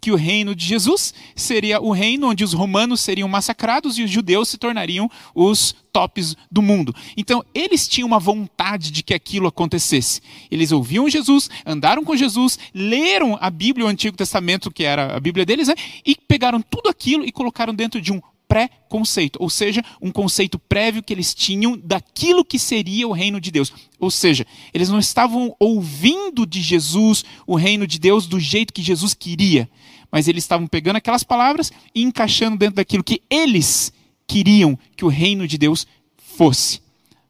[0.00, 4.10] Que o reino de Jesus seria o reino onde os romanos seriam massacrados e os
[4.10, 6.94] judeus se tornariam os tops do mundo.
[7.16, 10.20] Então, eles tinham uma vontade de que aquilo acontecesse.
[10.50, 15.20] Eles ouviam Jesus, andaram com Jesus, leram a Bíblia, o Antigo Testamento, que era a
[15.20, 15.74] Bíblia deles, né?
[16.04, 21.02] e pegaram tudo aquilo e colocaram dentro de um pré-conceito, ou seja, um conceito prévio
[21.02, 23.72] que eles tinham daquilo que seria o reino de Deus.
[23.98, 28.82] Ou seja, eles não estavam ouvindo de Jesus o reino de Deus do jeito que
[28.82, 29.68] Jesus queria,
[30.16, 33.92] mas eles estavam pegando aquelas palavras e encaixando dentro daquilo que eles
[34.26, 35.86] queriam que o reino de Deus
[36.16, 36.80] fosse.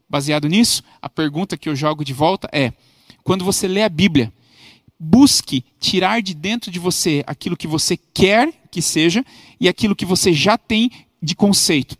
[0.07, 2.71] Baseado nisso, a pergunta que eu jogo de volta é:
[3.25, 4.31] quando você lê a Bíblia,
[4.97, 9.21] busque tirar de dentro de você aquilo que você quer que seja
[9.59, 10.89] e aquilo que você já tem
[11.21, 11.97] de conceito.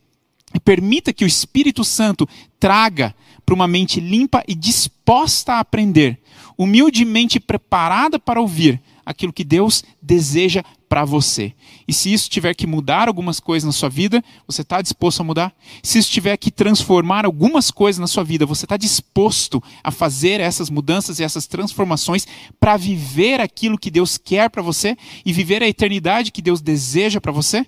[0.53, 2.25] E permita que o Espírito Santo
[2.57, 3.13] traga
[3.45, 6.17] para uma mente limpa e disposta a aprender,
[6.57, 11.53] humildemente preparada para ouvir aquilo que Deus deseja para você.
[11.87, 15.23] E se isso tiver que mudar algumas coisas na sua vida, você está disposto a
[15.23, 15.53] mudar?
[15.83, 20.39] Se isso tiver que transformar algumas coisas na sua vida, você está disposto a fazer
[20.39, 22.27] essas mudanças e essas transformações
[22.59, 27.19] para viver aquilo que Deus quer para você e viver a eternidade que Deus deseja
[27.19, 27.65] para você?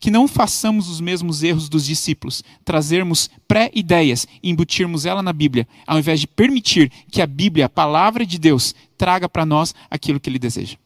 [0.00, 5.66] que não façamos os mesmos erros dos discípulos, trazermos pré-ideias e embutirmos ela na Bíblia,
[5.86, 10.20] ao invés de permitir que a Bíblia, a palavra de Deus, traga para nós aquilo
[10.20, 10.76] que ele deseja.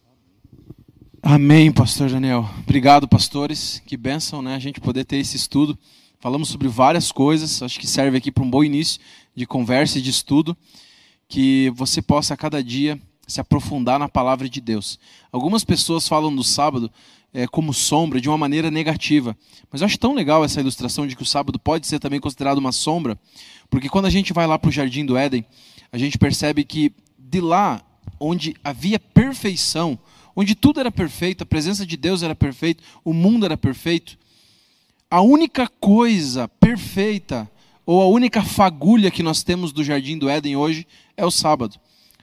[1.25, 2.51] Amém, pastor Daniel.
[2.59, 3.81] Obrigado, pastores.
[3.87, 5.79] Que bênção, né, a gente poder ter esse estudo.
[6.19, 9.01] Falamos sobre várias coisas, acho que serve aqui para um bom início
[9.33, 10.57] de conversa e de estudo,
[11.29, 14.99] que você possa a cada dia se aprofundar na palavra de Deus.
[15.31, 16.91] Algumas pessoas falam do sábado
[17.33, 19.37] é, como sombra de uma maneira negativa.
[19.71, 22.59] Mas eu acho tão legal essa ilustração de que o sábado pode ser também considerado
[22.59, 23.17] uma sombra,
[23.71, 25.47] porque quando a gente vai lá para o jardim do Éden,
[25.93, 27.81] a gente percebe que de lá,
[28.19, 29.97] onde havia perfeição,
[30.35, 34.19] onde tudo era perfeito, a presença de Deus era perfeita, o mundo era perfeito,
[35.11, 37.51] a única coisa perfeita,
[37.85, 41.79] ou a única fagulha que nós temos do jardim do Éden hoje é o sábado.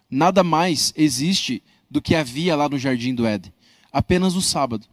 [0.10, 3.53] Nada mais existe do que havia lá no jardim do Éden.
[3.91, 4.88] Apenas o sábado.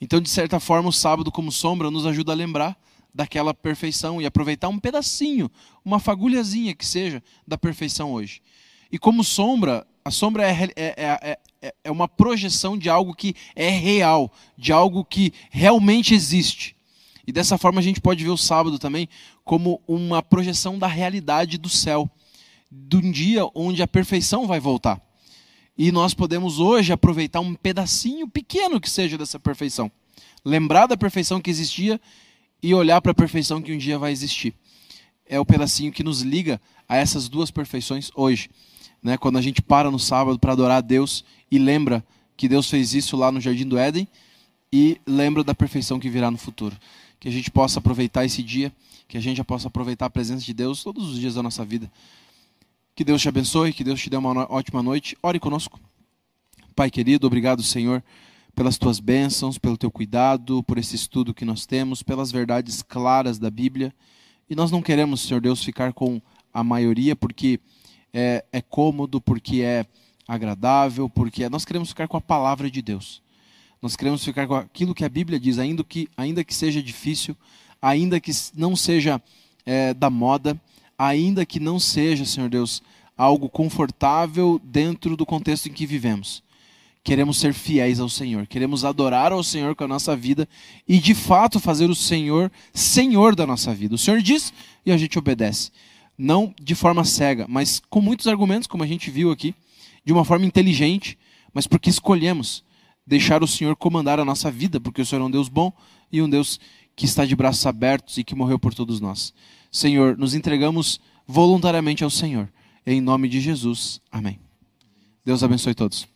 [0.00, 2.76] Então, de certa forma, o sábado, como sombra, nos ajuda a lembrar
[3.14, 5.50] daquela perfeição e aproveitar um pedacinho,
[5.84, 8.42] uma fagulhazinha que seja, da perfeição hoje.
[8.92, 13.34] E como sombra, a sombra é, é, é, é, é uma projeção de algo que
[13.56, 16.76] é real, de algo que realmente existe.
[17.26, 19.08] E dessa forma a gente pode ver o sábado também
[19.44, 22.08] como uma projeção da realidade do céu,
[22.70, 25.02] de um dia onde a perfeição vai voltar.
[25.76, 29.90] E nós podemos hoje aproveitar um pedacinho pequeno que seja dessa perfeição.
[30.44, 32.00] Lembrar da perfeição que existia
[32.62, 34.54] e olhar para a perfeição que um dia vai existir.
[35.28, 38.48] É o pedacinho que nos liga a essas duas perfeições hoje.
[39.02, 39.16] Né?
[39.16, 42.04] Quando a gente para no sábado para adorar a Deus e lembra
[42.36, 44.06] que Deus fez isso lá no Jardim do Éden
[44.72, 46.76] e lembra da perfeição que virá no futuro.
[47.18, 48.72] Que a gente possa aproveitar esse dia,
[49.08, 51.90] que a gente possa aproveitar a presença de Deus todos os dias da nossa vida.
[52.94, 55.16] Que Deus te abençoe, que Deus te dê uma ótima noite.
[55.22, 55.78] Ore conosco.
[56.74, 58.02] Pai querido, obrigado, Senhor,
[58.54, 63.38] pelas tuas bênçãos, pelo teu cuidado, por esse estudo que nós temos, pelas verdades claras
[63.38, 63.94] da Bíblia.
[64.48, 66.20] E nós não queremos, Senhor Deus, ficar com
[66.52, 67.60] a maioria porque
[68.18, 69.84] é, é cômodo, porque é
[70.26, 71.50] agradável, porque é...
[71.50, 73.20] nós queremos ficar com a palavra de Deus.
[73.82, 77.36] Nós queremos ficar com aquilo que a Bíblia diz, ainda que, ainda que seja difícil,
[77.80, 79.20] ainda que não seja
[79.66, 80.58] é, da moda,
[80.98, 82.82] ainda que não seja, Senhor Deus,
[83.18, 86.42] algo confortável dentro do contexto em que vivemos.
[87.04, 90.48] Queremos ser fiéis ao Senhor, queremos adorar ao Senhor com a nossa vida
[90.88, 93.94] e de fato fazer o Senhor Senhor da nossa vida.
[93.94, 94.54] O Senhor diz
[94.84, 95.70] e a gente obedece.
[96.18, 99.54] Não de forma cega, mas com muitos argumentos, como a gente viu aqui,
[100.04, 101.18] de uma forma inteligente,
[101.52, 102.64] mas porque escolhemos
[103.06, 105.72] deixar o Senhor comandar a nossa vida, porque o Senhor é um Deus bom
[106.10, 106.58] e um Deus
[106.96, 109.32] que está de braços abertos e que morreu por todos nós.
[109.70, 112.48] Senhor, nos entregamos voluntariamente ao Senhor.
[112.86, 114.00] Em nome de Jesus.
[114.10, 114.38] Amém.
[115.24, 116.15] Deus abençoe todos.